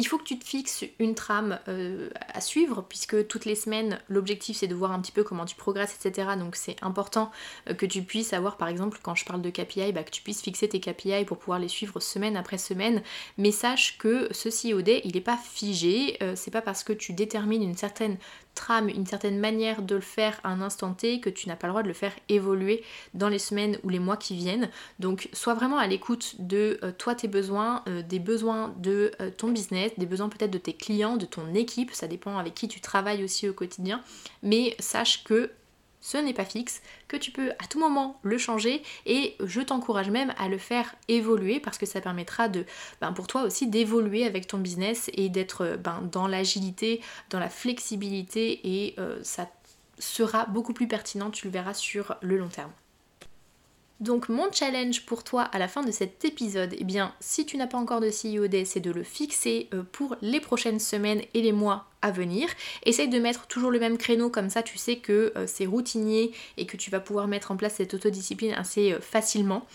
il 0.00 0.04
faut 0.06 0.16
que 0.16 0.24
tu 0.24 0.38
te 0.38 0.46
fixes 0.46 0.86
une 0.98 1.14
trame 1.14 1.58
euh, 1.68 2.08
à 2.32 2.40
suivre, 2.40 2.82
puisque 2.88 3.26
toutes 3.26 3.44
les 3.44 3.54
semaines, 3.54 4.00
l'objectif 4.08 4.56
c'est 4.56 4.66
de 4.66 4.74
voir 4.74 4.92
un 4.92 5.00
petit 5.00 5.12
peu 5.12 5.24
comment 5.24 5.44
tu 5.44 5.56
progresses, 5.56 5.94
etc. 6.02 6.30
Donc 6.38 6.56
c'est 6.56 6.76
important 6.80 7.30
euh, 7.68 7.74
que 7.74 7.84
tu 7.84 8.00
puisses 8.00 8.32
avoir, 8.32 8.56
par 8.56 8.68
exemple, 8.68 8.98
quand 9.02 9.14
je 9.14 9.26
parle 9.26 9.42
de 9.42 9.50
KPI, 9.50 9.92
bah, 9.92 10.02
que 10.02 10.10
tu 10.10 10.22
puisses 10.22 10.40
fixer 10.40 10.70
tes 10.70 10.80
KPI 10.80 11.26
pour 11.26 11.36
pouvoir 11.36 11.58
les 11.58 11.68
suivre 11.68 12.00
semaine 12.00 12.38
après 12.38 12.56
semaine. 12.56 13.02
Mais 13.36 13.52
sache 13.52 13.98
que 13.98 14.28
ce 14.30 14.48
COD, 14.48 14.88
il 15.04 15.12
n'est 15.12 15.20
pas 15.20 15.36
figé, 15.36 16.16
euh, 16.22 16.32
c'est 16.34 16.50
pas 16.50 16.62
parce 16.62 16.82
que 16.82 16.94
tu 16.94 17.12
détermines 17.12 17.62
une 17.62 17.76
certaine 17.76 18.16
trame, 18.54 18.88
une 18.88 19.06
certaine 19.06 19.38
manière 19.38 19.82
de 19.82 19.94
le 19.94 20.00
faire 20.00 20.40
à 20.44 20.50
un 20.50 20.60
instant 20.60 20.92
T 20.92 21.20
que 21.20 21.30
tu 21.30 21.48
n'as 21.48 21.56
pas 21.56 21.66
le 21.66 21.72
droit 21.72 21.82
de 21.82 21.88
le 21.88 21.94
faire 21.94 22.12
évoluer 22.28 22.82
dans 23.14 23.28
les 23.28 23.38
semaines 23.38 23.78
ou 23.84 23.88
les 23.88 23.98
mois 23.98 24.16
qui 24.16 24.36
viennent. 24.36 24.68
Donc 24.98 25.28
sois 25.32 25.54
vraiment 25.54 25.78
à 25.78 25.86
l'écoute 25.86 26.36
de 26.38 26.78
euh, 26.82 26.92
toi 26.96 27.14
tes 27.14 27.28
besoins, 27.28 27.82
euh, 27.88 28.02
des 28.02 28.18
besoins 28.18 28.74
de 28.78 29.12
euh, 29.20 29.30
ton 29.30 29.48
business, 29.48 29.92
des 29.98 30.06
besoins 30.06 30.28
peut-être 30.28 30.50
de 30.50 30.58
tes 30.58 30.74
clients, 30.74 31.16
de 31.16 31.26
ton 31.26 31.54
équipe, 31.54 31.92
ça 31.92 32.06
dépend 32.06 32.38
avec 32.38 32.54
qui 32.54 32.68
tu 32.68 32.80
travailles 32.80 33.24
aussi 33.24 33.48
au 33.48 33.52
quotidien, 33.52 34.02
mais 34.42 34.76
sache 34.78 35.24
que 35.24 35.50
ce 36.00 36.18
n'est 36.18 36.32
pas 36.32 36.44
fixe, 36.44 36.82
que 37.08 37.16
tu 37.16 37.30
peux 37.30 37.50
à 37.52 37.66
tout 37.68 37.78
moment 37.78 38.18
le 38.22 38.38
changer 38.38 38.82
et 39.06 39.36
je 39.44 39.60
t'encourage 39.60 40.10
même 40.10 40.32
à 40.38 40.48
le 40.48 40.58
faire 40.58 40.94
évoluer 41.08 41.60
parce 41.60 41.78
que 41.78 41.86
ça 41.86 42.00
permettra 42.00 42.48
de, 42.48 42.64
ben, 43.00 43.12
pour 43.12 43.26
toi 43.26 43.42
aussi 43.42 43.66
d'évoluer 43.66 44.24
avec 44.24 44.46
ton 44.46 44.58
business 44.58 45.10
et 45.14 45.28
d'être 45.28 45.78
ben, 45.82 46.08
dans 46.10 46.26
l'agilité, 46.26 47.00
dans 47.30 47.38
la 47.38 47.50
flexibilité 47.50 48.60
et 48.64 48.94
euh, 48.98 49.18
ça 49.22 49.48
sera 49.98 50.46
beaucoup 50.46 50.72
plus 50.72 50.88
pertinent, 50.88 51.30
tu 51.30 51.46
le 51.46 51.52
verras 51.52 51.74
sur 51.74 52.16
le 52.22 52.38
long 52.38 52.48
terme. 52.48 52.72
Donc 54.00 54.30
mon 54.30 54.50
challenge 54.50 55.04
pour 55.04 55.24
toi 55.24 55.42
à 55.42 55.58
la 55.58 55.68
fin 55.68 55.82
de 55.82 55.90
cet 55.90 56.24
épisode, 56.24 56.74
eh 56.78 56.84
bien 56.84 57.14
si 57.20 57.44
tu 57.44 57.58
n'as 57.58 57.66
pas 57.66 57.76
encore 57.76 58.00
de 58.00 58.08
CEO 58.08 58.46
Day, 58.46 58.64
c'est 58.64 58.80
de 58.80 58.90
le 58.90 59.02
fixer 59.02 59.68
euh, 59.74 59.82
pour 59.92 60.16
les 60.22 60.40
prochaines 60.40 60.80
semaines 60.80 61.20
et 61.34 61.42
les 61.42 61.52
mois 61.52 61.84
à 62.00 62.10
venir. 62.10 62.48
Essaye 62.86 63.08
de 63.08 63.18
mettre 63.18 63.46
toujours 63.46 63.70
le 63.70 63.78
même 63.78 63.98
créneau, 63.98 64.30
comme 64.30 64.48
ça 64.48 64.62
tu 64.62 64.78
sais 64.78 64.96
que 64.96 65.34
euh, 65.36 65.44
c'est 65.46 65.66
routinier 65.66 66.32
et 66.56 66.64
que 66.64 66.78
tu 66.78 66.90
vas 66.90 67.00
pouvoir 67.00 67.28
mettre 67.28 67.50
en 67.50 67.56
place 67.56 67.74
cette 67.74 67.92
autodiscipline 67.92 68.54
assez 68.54 68.92
euh, 68.92 69.00
facilement. 69.00 69.66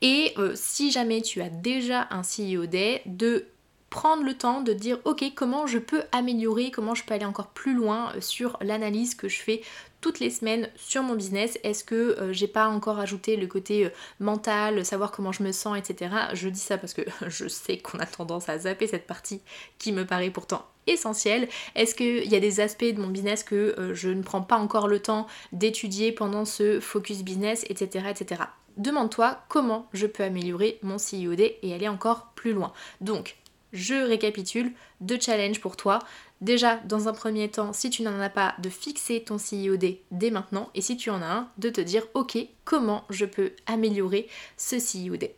Et 0.00 0.34
si 0.54 0.90
jamais 0.90 1.20
tu 1.20 1.42
as 1.42 1.50
déjà 1.50 2.08
un 2.10 2.22
CEO 2.22 2.66
Day, 2.66 3.02
de 3.04 3.46
prendre 3.90 4.24
le 4.24 4.34
temps 4.34 4.60
de 4.60 4.72
dire 4.72 4.98
ok 5.04 5.24
comment 5.36 5.68
je 5.68 5.78
peux 5.78 6.02
améliorer, 6.10 6.72
comment 6.72 6.96
je 6.96 7.04
peux 7.04 7.14
aller 7.14 7.24
encore 7.24 7.48
plus 7.48 7.74
loin 7.74 8.12
sur 8.20 8.56
l'analyse 8.60 9.14
que 9.14 9.28
je 9.28 9.40
fais 9.40 9.62
toutes 10.04 10.20
les 10.20 10.28
semaines 10.28 10.68
sur 10.76 11.02
mon 11.02 11.14
business. 11.14 11.58
Est-ce 11.62 11.82
que 11.82 11.94
euh, 11.94 12.30
j'ai 12.30 12.46
pas 12.46 12.68
encore 12.68 12.98
ajouté 12.98 13.36
le 13.36 13.46
côté 13.46 13.86
euh, 13.86 13.90
mental, 14.20 14.84
savoir 14.84 15.10
comment 15.10 15.32
je 15.32 15.42
me 15.42 15.50
sens, 15.50 15.78
etc. 15.78 16.14
Je 16.34 16.50
dis 16.50 16.60
ça 16.60 16.76
parce 16.76 16.92
que 16.92 17.00
je 17.26 17.48
sais 17.48 17.78
qu'on 17.78 17.98
a 17.98 18.04
tendance 18.04 18.50
à 18.50 18.58
zapper 18.58 18.86
cette 18.86 19.06
partie 19.06 19.40
qui 19.78 19.92
me 19.92 20.04
paraît 20.04 20.28
pourtant 20.28 20.66
essentielle. 20.86 21.48
Est-ce 21.74 21.94
qu'il 21.94 22.30
y 22.30 22.36
a 22.36 22.40
des 22.40 22.60
aspects 22.60 22.84
de 22.84 23.00
mon 23.00 23.06
business 23.06 23.44
que 23.44 23.92
je 23.94 24.10
ne 24.10 24.20
prends 24.20 24.42
pas 24.42 24.58
encore 24.58 24.88
le 24.88 24.98
temps 25.00 25.26
d'étudier 25.52 26.12
pendant 26.12 26.44
ce 26.44 26.80
focus 26.80 27.22
business, 27.22 27.64
etc. 27.70 28.04
etc. 28.10 28.42
Demande-toi 28.76 29.38
comment 29.48 29.88
je 29.94 30.06
peux 30.06 30.22
améliorer 30.24 30.78
mon 30.82 30.98
CIOD 30.98 31.40
et 31.40 31.72
aller 31.72 31.88
encore 31.88 32.32
plus 32.34 32.52
loin. 32.52 32.74
Donc, 33.00 33.36
je 33.74 33.94
récapitule, 33.94 34.72
deux 35.00 35.20
challenges 35.20 35.60
pour 35.60 35.76
toi. 35.76 35.98
Déjà, 36.40 36.76
dans 36.84 37.08
un 37.08 37.12
premier 37.12 37.50
temps, 37.50 37.72
si 37.72 37.90
tu 37.90 38.02
n'en 38.02 38.18
as 38.20 38.30
pas, 38.30 38.54
de 38.58 38.70
fixer 38.70 39.22
ton 39.22 39.36
CIOD 39.36 39.98
dès 40.10 40.30
maintenant. 40.30 40.70
Et 40.74 40.80
si 40.80 40.96
tu 40.96 41.10
en 41.10 41.20
as 41.20 41.26
un, 41.26 41.48
de 41.58 41.68
te 41.68 41.80
dire, 41.80 42.06
ok, 42.14 42.38
comment 42.64 43.04
je 43.10 43.26
peux 43.26 43.52
améliorer 43.66 44.28
ce 44.56 44.78
CIOD 44.78 45.28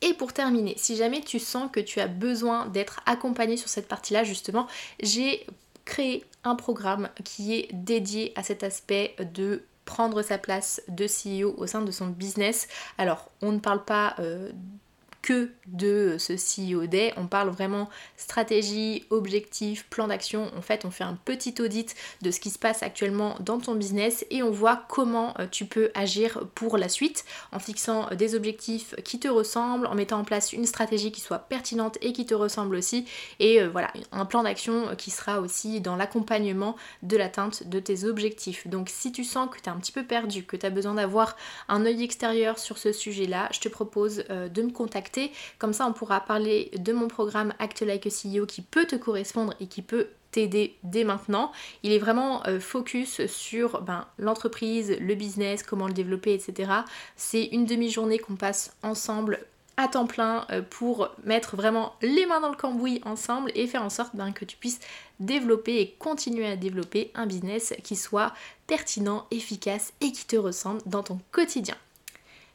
et 0.00 0.14
pour 0.14 0.32
terminer, 0.32 0.74
si 0.76 0.94
jamais 0.94 1.20
tu 1.20 1.40
sens 1.40 1.68
que 1.72 1.80
tu 1.80 1.98
as 1.98 2.06
besoin 2.06 2.66
d'être 2.66 3.00
accompagné 3.04 3.56
sur 3.56 3.68
cette 3.68 3.88
partie-là, 3.88 4.22
justement, 4.22 4.68
j'ai 5.00 5.44
créé 5.84 6.24
un 6.44 6.54
programme 6.54 7.08
qui 7.24 7.54
est 7.54 7.68
dédié 7.72 8.32
à 8.36 8.44
cet 8.44 8.62
aspect 8.62 9.16
de 9.34 9.64
prendre 9.84 10.22
sa 10.22 10.38
place 10.38 10.82
de 10.88 11.06
CEO 11.06 11.54
au 11.56 11.66
sein 11.66 11.80
de 11.82 11.90
son 11.90 12.06
business. 12.08 12.68
Alors, 12.98 13.30
on 13.42 13.52
ne 13.52 13.58
parle 13.58 13.84
pas 13.84 14.14
euh, 14.18 14.52
de 15.66 16.16
ce 16.18 16.32
CEO 16.32 16.86
Day. 16.86 17.12
On 17.16 17.26
parle 17.26 17.50
vraiment 17.50 17.88
stratégie, 18.16 19.04
objectif, 19.10 19.86
plan 19.90 20.08
d'action. 20.08 20.50
En 20.56 20.62
fait, 20.62 20.84
on 20.84 20.90
fait 20.90 21.04
un 21.04 21.18
petit 21.24 21.54
audit 21.60 21.94
de 22.22 22.30
ce 22.30 22.40
qui 22.40 22.50
se 22.50 22.58
passe 22.58 22.82
actuellement 22.82 23.36
dans 23.40 23.58
ton 23.58 23.74
business 23.74 24.24
et 24.30 24.42
on 24.42 24.50
voit 24.50 24.84
comment 24.88 25.34
euh, 25.38 25.46
tu 25.50 25.66
peux 25.66 25.90
agir 25.94 26.44
pour 26.54 26.78
la 26.78 26.88
suite 26.88 27.24
en 27.52 27.58
fixant 27.58 28.10
euh, 28.10 28.14
des 28.14 28.34
objectifs 28.34 28.94
qui 29.04 29.18
te 29.18 29.28
ressemblent, 29.28 29.86
en 29.86 29.94
mettant 29.94 30.18
en 30.18 30.24
place 30.24 30.52
une 30.52 30.66
stratégie 30.66 31.12
qui 31.12 31.20
soit 31.20 31.38
pertinente 31.38 31.98
et 32.00 32.12
qui 32.12 32.26
te 32.26 32.34
ressemble 32.34 32.76
aussi. 32.76 33.06
Et 33.40 33.60
euh, 33.60 33.68
voilà, 33.68 33.92
un 34.12 34.24
plan 34.24 34.42
d'action 34.42 34.94
qui 34.96 35.10
sera 35.10 35.40
aussi 35.40 35.80
dans 35.80 35.96
l'accompagnement 35.96 36.76
de 37.02 37.16
l'atteinte 37.16 37.68
de 37.68 37.80
tes 37.80 38.04
objectifs. 38.04 38.66
Donc 38.66 38.88
si 38.88 39.12
tu 39.12 39.24
sens 39.24 39.48
que 39.50 39.58
tu 39.58 39.64
es 39.64 39.68
un 39.68 39.76
petit 39.76 39.92
peu 39.92 40.04
perdu, 40.04 40.44
que 40.44 40.56
tu 40.56 40.66
as 40.66 40.70
besoin 40.70 40.94
d'avoir 40.94 41.36
un 41.68 41.84
œil 41.84 42.02
extérieur 42.02 42.58
sur 42.58 42.78
ce 42.78 42.92
sujet-là, 42.92 43.48
je 43.52 43.60
te 43.60 43.68
propose 43.68 44.24
de 44.28 44.62
me 44.62 44.70
contacter 44.70 45.17
comme 45.58 45.72
ça, 45.72 45.86
on 45.86 45.92
pourra 45.92 46.20
parler 46.20 46.70
de 46.76 46.92
mon 46.92 47.08
programme 47.08 47.52
Act 47.58 47.82
Like 47.82 48.06
a 48.06 48.10
CEO 48.10 48.46
qui 48.46 48.62
peut 48.62 48.86
te 48.86 48.96
correspondre 48.96 49.54
et 49.60 49.66
qui 49.66 49.82
peut 49.82 50.08
t'aider 50.30 50.76
dès 50.82 51.04
maintenant. 51.04 51.52
Il 51.82 51.92
est 51.92 51.98
vraiment 51.98 52.46
euh, 52.46 52.60
focus 52.60 53.26
sur 53.26 53.82
ben, 53.82 54.06
l'entreprise, 54.18 54.96
le 55.00 55.14
business, 55.14 55.62
comment 55.62 55.86
le 55.86 55.94
développer, 55.94 56.34
etc. 56.34 56.72
C'est 57.16 57.44
une 57.44 57.64
demi-journée 57.64 58.18
qu'on 58.18 58.36
passe 58.36 58.76
ensemble 58.82 59.40
à 59.78 59.86
temps 59.86 60.06
plein 60.06 60.44
euh, 60.50 60.60
pour 60.60 61.08
mettre 61.24 61.56
vraiment 61.56 61.94
les 62.02 62.26
mains 62.26 62.40
dans 62.40 62.50
le 62.50 62.56
cambouis 62.56 63.00
ensemble 63.04 63.52
et 63.54 63.66
faire 63.66 63.82
en 63.82 63.90
sorte 63.90 64.14
ben, 64.14 64.32
que 64.32 64.44
tu 64.44 64.56
puisses 64.56 64.80
développer 65.20 65.80
et 65.80 65.94
continuer 65.98 66.46
à 66.46 66.56
développer 66.56 67.10
un 67.14 67.26
business 67.26 67.72
qui 67.84 67.96
soit 67.96 68.34
pertinent, 68.66 69.26
efficace 69.30 69.92
et 70.00 70.12
qui 70.12 70.26
te 70.26 70.36
ressemble 70.36 70.80
dans 70.84 71.02
ton 71.02 71.20
quotidien. 71.30 71.76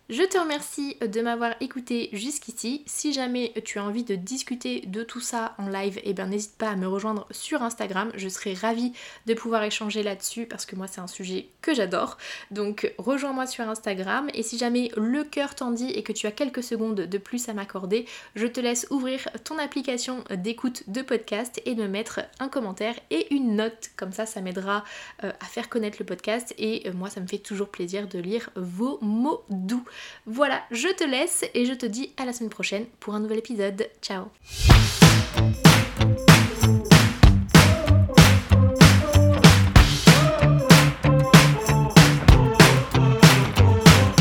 Je 0.10 0.22
te 0.22 0.38
remercie 0.38 0.98
de 1.00 1.22
m'avoir 1.22 1.54
écouté 1.62 2.10
jusqu'ici. 2.12 2.84
Si 2.86 3.14
jamais 3.14 3.54
tu 3.64 3.80
as 3.80 3.84
envie 3.86 4.04
de 4.04 4.16
discuter 4.16 4.82
de 4.82 5.02
tout 5.02 5.22
ça 5.22 5.56
en 5.58 5.70
live, 5.70 5.98
eh 6.04 6.12
bien 6.12 6.28
n'hésite 6.28 6.58
pas 6.58 6.72
à 6.72 6.76
me 6.76 6.90
rejoindre 6.90 7.26
sur 7.32 7.64
Instagram. 7.64 8.12
Je 8.14 8.28
serai 8.28 8.54
ravie 8.54 8.92
de 9.28 9.34
pouvoir 9.34 9.64
échanger 9.64 10.04
là-dessus 10.04 10.46
parce 10.46 10.66
que 10.66 10.76
moi 10.76 10.88
c'est 10.88 11.00
un 11.00 11.08
sujet 11.08 11.48
que 11.62 11.74
j'adore. 11.74 12.18
Donc 12.52 12.94
rejoins-moi 12.98 13.48
sur 13.48 13.68
Instagram 13.70 14.30
et 14.34 14.44
si 14.44 14.58
jamais 14.58 14.92
le 14.98 15.24
cœur 15.24 15.56
t'en 15.56 15.72
dit 15.72 15.92
et 15.92 16.04
que 16.04 16.12
tu 16.12 16.28
as 16.28 16.34
quelques 16.34 16.64
secondes 16.64 16.96
de 16.96 17.18
plus 17.18 17.48
à 17.48 17.54
m'accorder, 17.54 18.06
je 18.36 18.46
te 18.46 18.60
laisse 18.60 18.86
ouvrir 18.90 19.30
ton 19.46 19.58
application 19.58 20.26
d'écoute 20.36 20.84
de 20.90 21.02
podcast 21.02 21.62
et 21.66 21.76
de 21.76 21.88
mettre 21.88 22.20
un 22.42 22.50
commentaire 22.50 22.96
et 23.10 23.34
une 23.34 23.56
note. 23.56 23.92
Comme 23.96 24.12
ça, 24.12 24.26
ça 24.26 24.42
m'aidera 24.42 24.84
euh, 25.24 25.32
à 25.40 25.46
faire 25.46 25.70
connaître 25.70 25.96
le 25.98 26.06
podcast 26.06 26.54
et 26.58 26.90
euh, 26.90 26.94
moi 26.94 27.10
ça 27.10 27.22
me 27.22 27.28
fait 27.28 27.38
toujours 27.38 27.70
plaisir 27.70 28.10
de 28.10 28.20
lire 28.20 28.50
vos 28.58 29.00
mots 29.02 29.46
doux. 29.50 29.86
Voilà, 30.26 30.64
je 30.72 30.88
te 30.88 31.04
laisse 31.04 31.46
et 31.54 31.66
je 31.66 31.74
te 31.74 31.86
dis 31.86 32.14
à 32.18 32.26
la 32.26 32.34
semaine 32.34 32.50
prochaine 32.50 32.86
pour 33.00 33.16
un 33.16 33.20
nouvel 33.20 33.40
épisode. 33.40 33.90
Ciao 34.02 34.26